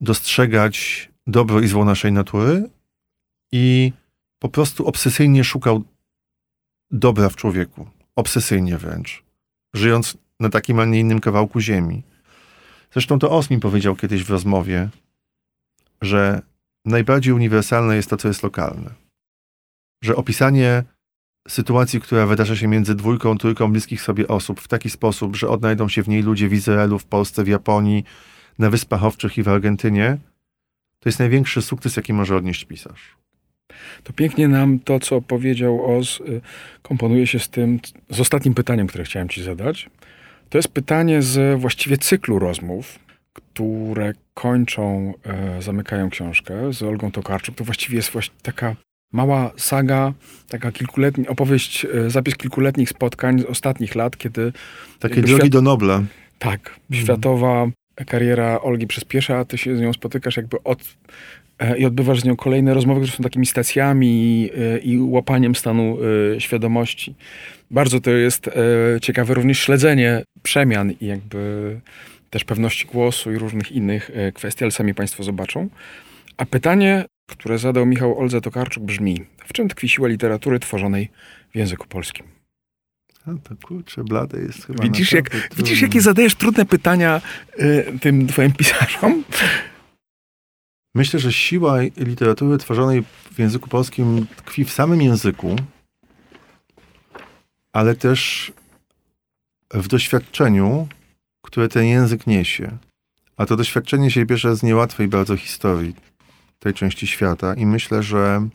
dostrzegać 0.00 1.08
dobro 1.26 1.60
i 1.60 1.68
zło 1.68 1.84
naszej 1.84 2.12
natury 2.12 2.70
i 3.52 3.92
po 4.38 4.48
prostu 4.48 4.86
obsesyjnie 4.86 5.44
szukał 5.44 5.84
dobra 6.90 7.28
w 7.28 7.36
człowieku. 7.36 7.86
Obsesyjnie 8.16 8.78
wręcz. 8.78 9.22
Żyjąc 9.74 10.16
na 10.40 10.48
takim, 10.48 10.80
a 10.80 10.84
nie 10.84 11.00
innym 11.00 11.20
kawałku 11.20 11.60
ziemi. 11.60 12.02
Zresztą 12.92 13.18
to 13.18 13.30
Os 13.30 13.50
mi 13.50 13.60
powiedział 13.60 13.96
kiedyś 13.96 14.24
w 14.24 14.30
rozmowie, 14.30 14.88
że 16.02 16.42
najbardziej 16.84 17.32
uniwersalne 17.32 17.96
jest 17.96 18.10
to, 18.10 18.16
co 18.16 18.28
jest 18.28 18.42
lokalne. 18.42 18.94
Że 20.02 20.16
opisanie 20.16 20.84
sytuacji, 21.48 22.00
która 22.00 22.26
wydarza 22.26 22.56
się 22.56 22.68
między 22.68 22.94
dwójką, 22.94 23.38
trójką 23.38 23.72
bliskich 23.72 24.02
sobie 24.02 24.28
osób 24.28 24.60
w 24.60 24.68
taki 24.68 24.90
sposób, 24.90 25.36
że 25.36 25.48
odnajdą 25.48 25.88
się 25.88 26.02
w 26.02 26.08
niej 26.08 26.22
ludzie 26.22 26.48
w 26.48 26.52
Izraelu, 26.52 26.98
w 26.98 27.04
Polsce, 27.04 27.44
w 27.44 27.48
Japonii, 27.48 28.04
na 28.58 28.70
Wyspach 28.70 29.04
Owczych 29.04 29.38
i 29.38 29.42
w 29.42 29.48
Argentynie, 29.48 30.18
to 31.00 31.08
jest 31.08 31.18
największy 31.18 31.62
sukces, 31.62 31.96
jaki 31.96 32.12
może 32.12 32.36
odnieść 32.36 32.64
pisarz. 32.64 33.16
To 34.04 34.12
pięknie 34.12 34.48
nam 34.48 34.78
to, 34.78 35.00
co 35.00 35.20
powiedział 35.20 35.98
Oz, 35.98 36.20
y, 36.20 36.40
komponuje 36.82 37.26
się 37.26 37.38
z 37.38 37.48
tym, 37.48 37.80
z 38.10 38.20
ostatnim 38.20 38.54
pytaniem, 38.54 38.86
które 38.86 39.04
chciałem 39.04 39.28
ci 39.28 39.42
zadać. 39.42 39.90
To 40.48 40.58
jest 40.58 40.68
pytanie 40.68 41.22
z 41.22 41.60
właściwie 41.60 41.96
cyklu 41.98 42.38
rozmów, 42.38 42.98
które 43.32 44.12
kończą, 44.34 45.14
e, 45.24 45.62
zamykają 45.62 46.10
książkę 46.10 46.72
z 46.72 46.82
Olgą 46.82 47.10
Tokarczuk. 47.10 47.54
To 47.54 47.64
właściwie 47.64 47.96
jest 47.96 48.10
właśnie 48.10 48.34
taka 48.42 48.76
mała 49.12 49.50
saga, 49.56 50.12
taka 50.48 50.72
kilkuletnia, 50.72 51.28
opowieść, 51.28 51.84
e, 51.84 52.10
zapis 52.10 52.36
kilkuletnich 52.36 52.88
spotkań 52.88 53.40
z 53.40 53.44
ostatnich 53.44 53.94
lat, 53.94 54.16
kiedy... 54.16 54.52
Takie 54.98 55.22
drogi 55.22 55.42
świat- 55.42 55.48
do 55.48 55.62
Nobla. 55.62 56.02
Tak, 56.38 56.80
światowa 56.92 57.66
kariera 58.06 58.60
Olgi 58.60 58.86
przyspiesza, 58.86 59.38
a 59.38 59.44
ty 59.44 59.58
się 59.58 59.76
z 59.76 59.80
nią 59.80 59.92
spotykasz 59.92 60.36
jakby 60.36 60.62
od, 60.64 60.78
e, 61.58 61.78
i 61.78 61.84
odbywasz 61.84 62.20
z 62.20 62.24
nią 62.24 62.36
kolejne 62.36 62.74
rozmowy, 62.74 63.00
które 63.00 63.16
są 63.16 63.22
takimi 63.22 63.46
stacjami 63.46 64.50
e, 64.74 64.78
i 64.78 65.00
łapaniem 65.00 65.54
stanu 65.54 65.98
e, 66.36 66.40
świadomości. 66.40 67.14
Bardzo 67.70 68.00
to 68.00 68.10
jest 68.10 68.48
e, 68.48 68.52
ciekawe 69.00 69.34
również 69.34 69.58
śledzenie 69.58 70.22
przemian 70.42 70.92
i 71.00 71.06
jakby 71.06 71.80
też 72.30 72.44
pewności 72.44 72.86
głosu 72.86 73.32
i 73.32 73.38
różnych 73.38 73.72
innych 73.72 74.10
kwestii, 74.34 74.64
ale 74.64 74.70
sami 74.70 74.94
państwo 74.94 75.22
zobaczą. 75.22 75.68
A 76.36 76.46
pytanie, 76.46 77.04
które 77.28 77.58
zadał 77.58 77.86
Michał 77.86 78.18
Olze 78.18 78.40
Tokarczuk 78.40 78.84
brzmi, 78.84 79.24
w 79.46 79.52
czym 79.52 79.68
tkwi 79.68 79.88
siła 79.88 80.08
literatury 80.08 80.58
tworzonej 80.58 81.08
w 81.50 81.56
języku 81.56 81.86
polskim? 81.86 82.26
A 83.26 83.48
to 83.48 83.66
kurczę, 83.66 84.04
blade 84.04 84.40
jest 84.40 84.66
chyba 84.66 84.84
Widzisz, 84.84 85.12
jak, 85.12 85.30
widzisz, 85.56 85.82
jakie 85.82 86.00
zadajesz 86.00 86.34
trudne 86.34 86.64
pytania 86.64 87.20
y, 87.60 87.98
tym 88.00 88.26
twoim 88.26 88.52
pisarzom? 88.52 89.24
Myślę, 90.94 91.20
że 91.20 91.32
siła 91.32 91.80
literatury 91.96 92.58
tworzonej 92.58 93.04
w 93.32 93.38
języku 93.38 93.68
polskim 93.68 94.26
tkwi 94.36 94.64
w 94.64 94.70
samym 94.70 95.02
języku, 95.02 95.56
ale 97.72 97.94
też 97.94 98.52
w 99.74 99.88
doświadczeniu, 99.88 100.88
które 101.42 101.68
ten 101.68 101.84
język 101.84 102.26
niesie. 102.26 102.78
A 103.36 103.46
to 103.46 103.56
doświadczenie 103.56 104.10
się 104.10 104.26
bierze 104.26 104.56
z 104.56 104.62
niełatwej 104.62 105.08
bardzo 105.08 105.36
historii 105.36 105.94
tej 106.58 106.74
części 106.74 107.06
świata 107.06 107.54
i 107.54 107.66
myślę, 107.66 108.02
że 108.02 108.48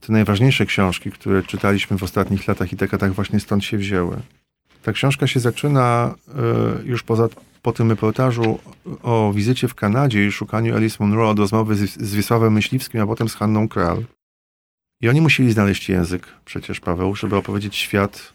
te 0.00 0.12
najważniejsze 0.12 0.66
książki, 0.66 1.10
które 1.10 1.42
czytaliśmy 1.42 1.98
w 1.98 2.02
ostatnich 2.02 2.48
latach 2.48 2.72
i 2.72 2.76
dekadach 2.76 3.12
właśnie 3.12 3.40
stąd 3.40 3.64
się 3.64 3.78
wzięły. 3.78 4.16
Ta 4.82 4.92
książka 4.92 5.26
się 5.26 5.40
zaczyna 5.40 6.14
e, 6.28 6.32
już 6.84 7.02
poza, 7.02 7.28
po 7.62 7.72
tym 7.72 7.90
reportażu 7.90 8.58
o 9.02 9.32
wizycie 9.34 9.68
w 9.68 9.74
Kanadzie 9.74 10.26
i 10.26 10.32
szukaniu 10.32 10.76
Alice 10.76 10.96
Munro 11.00 11.30
od 11.30 11.38
rozmowy 11.38 11.74
z, 11.76 12.00
z 12.00 12.14
Wiesławem 12.14 12.52
Myśliwskim, 12.52 13.00
a 13.00 13.06
potem 13.06 13.28
z 13.28 13.34
Hanną 13.34 13.68
Kral. 13.68 14.04
I 15.00 15.08
oni 15.08 15.20
musieli 15.20 15.52
znaleźć 15.52 15.88
język, 15.88 16.26
przecież 16.44 16.80
Paweł, 16.80 17.14
żeby 17.14 17.36
opowiedzieć 17.36 17.76
świat 17.76 18.32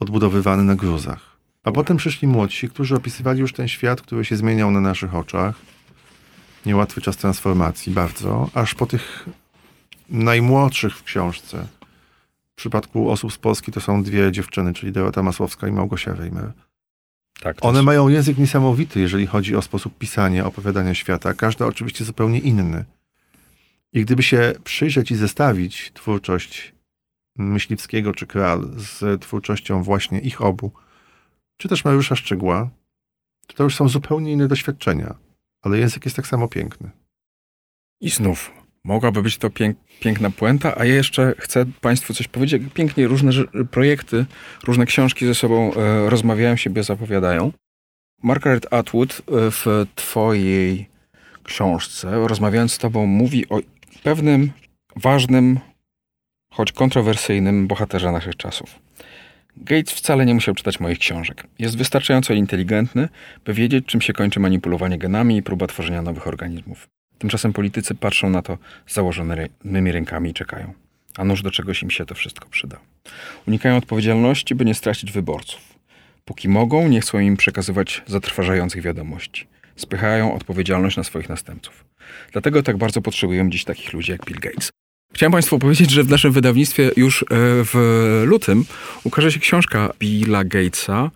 odbudowywany 0.00 0.64
na 0.64 0.74
gruzach. 0.74 1.36
A 1.64 1.72
potem 1.72 1.96
przyszli 1.96 2.28
młodsi, 2.28 2.68
którzy 2.68 2.96
opisywali 2.96 3.40
już 3.40 3.52
ten 3.52 3.68
świat, 3.68 4.02
który 4.02 4.24
się 4.24 4.36
zmieniał 4.36 4.70
na 4.70 4.80
naszych 4.80 5.14
oczach. 5.14 5.54
Niełatwy 6.66 7.00
czas 7.00 7.16
transformacji, 7.16 7.92
bardzo, 7.92 8.50
aż 8.54 8.74
po 8.74 8.86
tych 8.86 9.28
najmłodszych 10.08 10.96
w 10.96 11.02
książce. 11.02 11.66
W 12.52 12.54
przypadku 12.54 13.10
osób 13.10 13.32
z 13.32 13.38
Polski 13.38 13.72
to 13.72 13.80
są 13.80 14.02
dwie 14.02 14.32
dziewczyny, 14.32 14.74
czyli 14.74 14.92
Dorota 14.92 15.22
Masłowska 15.22 15.68
i 15.68 15.72
Małgosia 15.72 16.14
Reimer. 16.14 16.52
Tak, 17.40 17.56
One 17.60 17.82
mają 17.82 18.08
język 18.08 18.38
niesamowity, 18.38 19.00
jeżeli 19.00 19.26
chodzi 19.26 19.56
o 19.56 19.62
sposób 19.62 19.98
pisania, 19.98 20.46
opowiadania 20.46 20.94
świata. 20.94 21.34
Każda 21.34 21.66
oczywiście 21.66 22.04
zupełnie 22.04 22.38
inny. 22.38 22.84
I 23.92 24.02
gdyby 24.02 24.22
się 24.22 24.52
przyjrzeć 24.64 25.10
i 25.10 25.16
zestawić 25.16 25.90
twórczość 25.94 26.74
Myśliwskiego 27.36 28.12
czy 28.12 28.26
Kral 28.26 28.70
z 28.76 29.22
twórczością 29.22 29.82
właśnie 29.82 30.18
ich 30.20 30.42
obu, 30.42 30.72
czy 31.56 31.68
też 31.68 31.84
Mariusza 31.84 32.16
Szczegła, 32.16 32.70
to 33.46 33.54
to 33.54 33.64
już 33.64 33.76
są 33.76 33.88
zupełnie 33.88 34.32
inne 34.32 34.48
doświadczenia. 34.48 35.14
Ale 35.62 35.78
język 35.78 36.04
jest 36.04 36.16
tak 36.16 36.26
samo 36.26 36.48
piękny. 36.48 36.90
I 38.00 38.10
znów, 38.10 38.52
mogłaby 38.84 39.22
być 39.22 39.38
to 39.38 39.50
pięk, 39.50 39.78
piękna 40.00 40.30
puenta, 40.30 40.74
a 40.78 40.84
ja 40.84 40.94
jeszcze 40.94 41.34
chcę 41.38 41.66
Państwu 41.80 42.14
coś 42.14 42.28
powiedzieć. 42.28 42.62
Pięknie 42.74 43.06
różne 43.06 43.32
projekty, 43.70 44.26
różne 44.64 44.86
książki 44.86 45.26
ze 45.26 45.34
sobą 45.34 45.74
e, 45.74 46.10
rozmawiają, 46.10 46.56
siebie 46.56 46.82
zapowiadają. 46.82 47.52
Margaret 48.22 48.72
Atwood 48.72 49.12
e, 49.12 49.50
w 49.50 49.86
Twojej 49.94 50.88
książce, 51.42 52.28
rozmawiając 52.28 52.72
z 52.72 52.78
Tobą, 52.78 53.06
mówi 53.06 53.48
o 53.48 53.60
pewnym 54.02 54.50
ważnym, 54.96 55.60
choć 56.52 56.72
kontrowersyjnym 56.72 57.66
bohaterze 57.66 58.12
naszych 58.12 58.36
czasów. 58.36 58.78
Gates 59.60 59.92
wcale 59.94 60.26
nie 60.26 60.34
musiał 60.34 60.54
czytać 60.54 60.80
moich 60.80 60.98
książek. 60.98 61.46
Jest 61.58 61.76
wystarczająco 61.76 62.34
inteligentny, 62.34 63.08
by 63.44 63.54
wiedzieć, 63.54 63.86
czym 63.86 64.00
się 64.00 64.12
kończy 64.12 64.40
manipulowanie 64.40 64.98
genami 64.98 65.36
i 65.36 65.42
próba 65.42 65.66
tworzenia 65.66 66.02
nowych 66.02 66.26
organizmów. 66.26 66.88
Tymczasem 67.18 67.52
politycy 67.52 67.94
patrzą 67.94 68.30
na 68.30 68.42
to 68.42 68.58
z 68.86 68.94
założonymi 68.94 69.92
rękami 69.92 70.30
i 70.30 70.34
czekają. 70.34 70.72
A 71.16 71.24
nuż 71.24 71.42
do 71.42 71.50
czegoś 71.50 71.82
im 71.82 71.90
się 71.90 72.06
to 72.06 72.14
wszystko 72.14 72.48
przyda. 72.48 72.80
Unikają 73.48 73.76
odpowiedzialności, 73.76 74.54
by 74.54 74.64
nie 74.64 74.74
stracić 74.74 75.12
wyborców. 75.12 75.78
Póki 76.24 76.48
mogą, 76.48 76.88
nie 76.88 77.00
chcą 77.00 77.18
im 77.18 77.36
przekazywać 77.36 78.02
zatrważających 78.06 78.82
wiadomości. 78.82 79.46
Spychają 79.76 80.34
odpowiedzialność 80.34 80.96
na 80.96 81.04
swoich 81.04 81.28
następców. 81.28 81.84
Dlatego 82.32 82.62
tak 82.62 82.76
bardzo 82.76 83.02
potrzebują 83.02 83.50
dziś 83.50 83.64
takich 83.64 83.92
ludzi 83.92 84.12
jak 84.12 84.24
Bill 84.24 84.38
Gates. 84.40 84.70
Chciałem 85.20 85.32
Państwu 85.32 85.58
powiedzieć, 85.58 85.90
że 85.90 86.04
w 86.04 86.10
naszym 86.10 86.32
wydawnictwie 86.32 86.90
już 86.96 87.22
e, 87.22 87.26
w 87.64 88.22
lutym 88.26 88.64
ukaże 89.04 89.32
się 89.32 89.40
książka 89.40 89.92
Billa 89.98 90.44
Gatesa 90.44 91.10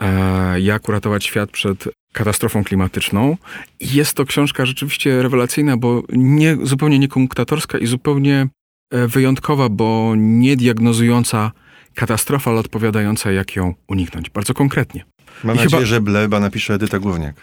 e, 0.00 0.60
Jak 0.60 0.88
uratować 0.88 1.24
świat 1.24 1.50
przed 1.50 1.88
katastrofą 2.12 2.64
klimatyczną. 2.64 3.36
Jest 3.80 4.14
to 4.14 4.24
książka 4.24 4.66
rzeczywiście 4.66 5.22
rewelacyjna, 5.22 5.76
bo 5.76 6.02
nie, 6.12 6.56
zupełnie 6.62 6.98
niekonkutatorska 6.98 7.78
i 7.78 7.86
zupełnie 7.86 8.48
e, 8.90 9.08
wyjątkowa, 9.08 9.68
bo 9.68 10.12
nie 10.16 10.56
diagnozująca 10.56 11.52
katastrofę, 11.94 12.50
ale 12.50 12.60
odpowiadająca, 12.60 13.32
jak 13.32 13.56
ją 13.56 13.74
uniknąć. 13.88 14.30
Bardzo 14.30 14.54
konkretnie. 14.54 15.04
Mam 15.44 15.56
I 15.56 15.58
nadzieję, 15.58 15.70
chyba- 15.70 15.86
że 15.86 16.00
Bleba 16.00 16.40
napisze 16.40 16.74
Edyta 16.74 16.98
Górniak. 16.98 17.34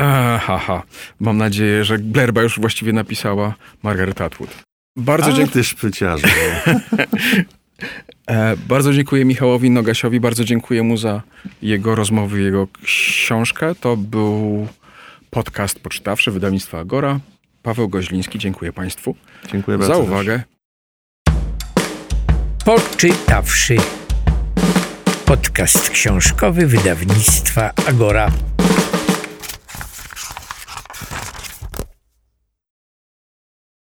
E, 0.00 0.38
haha. 0.42 0.82
Mam 1.20 1.36
nadzieję, 1.36 1.84
że 1.84 1.98
Blerba 1.98 2.42
już 2.42 2.60
właściwie 2.60 2.92
napisała 2.92 3.54
Margaret 3.82 4.20
Atwood. 4.20 4.73
Bardzo, 4.96 5.32
dziękuję, 5.32 5.48
ty 5.48 5.64
szpryciarzu. 5.64 6.26
e, 8.26 8.56
bardzo 8.56 8.92
dziękuję 8.92 9.24
Michałowi 9.24 9.70
Nogasiowi, 9.70 10.20
bardzo 10.20 10.44
dziękuję 10.44 10.82
mu 10.82 10.96
za 10.96 11.22
jego 11.62 11.94
rozmowy, 11.94 12.42
jego 12.42 12.68
książkę. 12.84 13.74
To 13.74 13.96
był 13.96 14.66
podcast 15.30 15.80
Poczytawszy 15.80 16.30
wydawnictwa 16.30 16.78
Agora. 16.78 17.20
Paweł 17.62 17.88
Goźliński, 17.88 18.38
dziękuję 18.38 18.72
Państwu 18.72 19.16
Dziękuję 19.52 19.78
bardzo. 19.78 19.94
za 19.94 20.00
uwagę. 20.00 20.42
Poczytawszy. 22.64 23.76
Podcast 25.24 25.90
książkowy 25.90 26.66
wydawnictwa 26.66 27.72
Agora. 27.88 28.53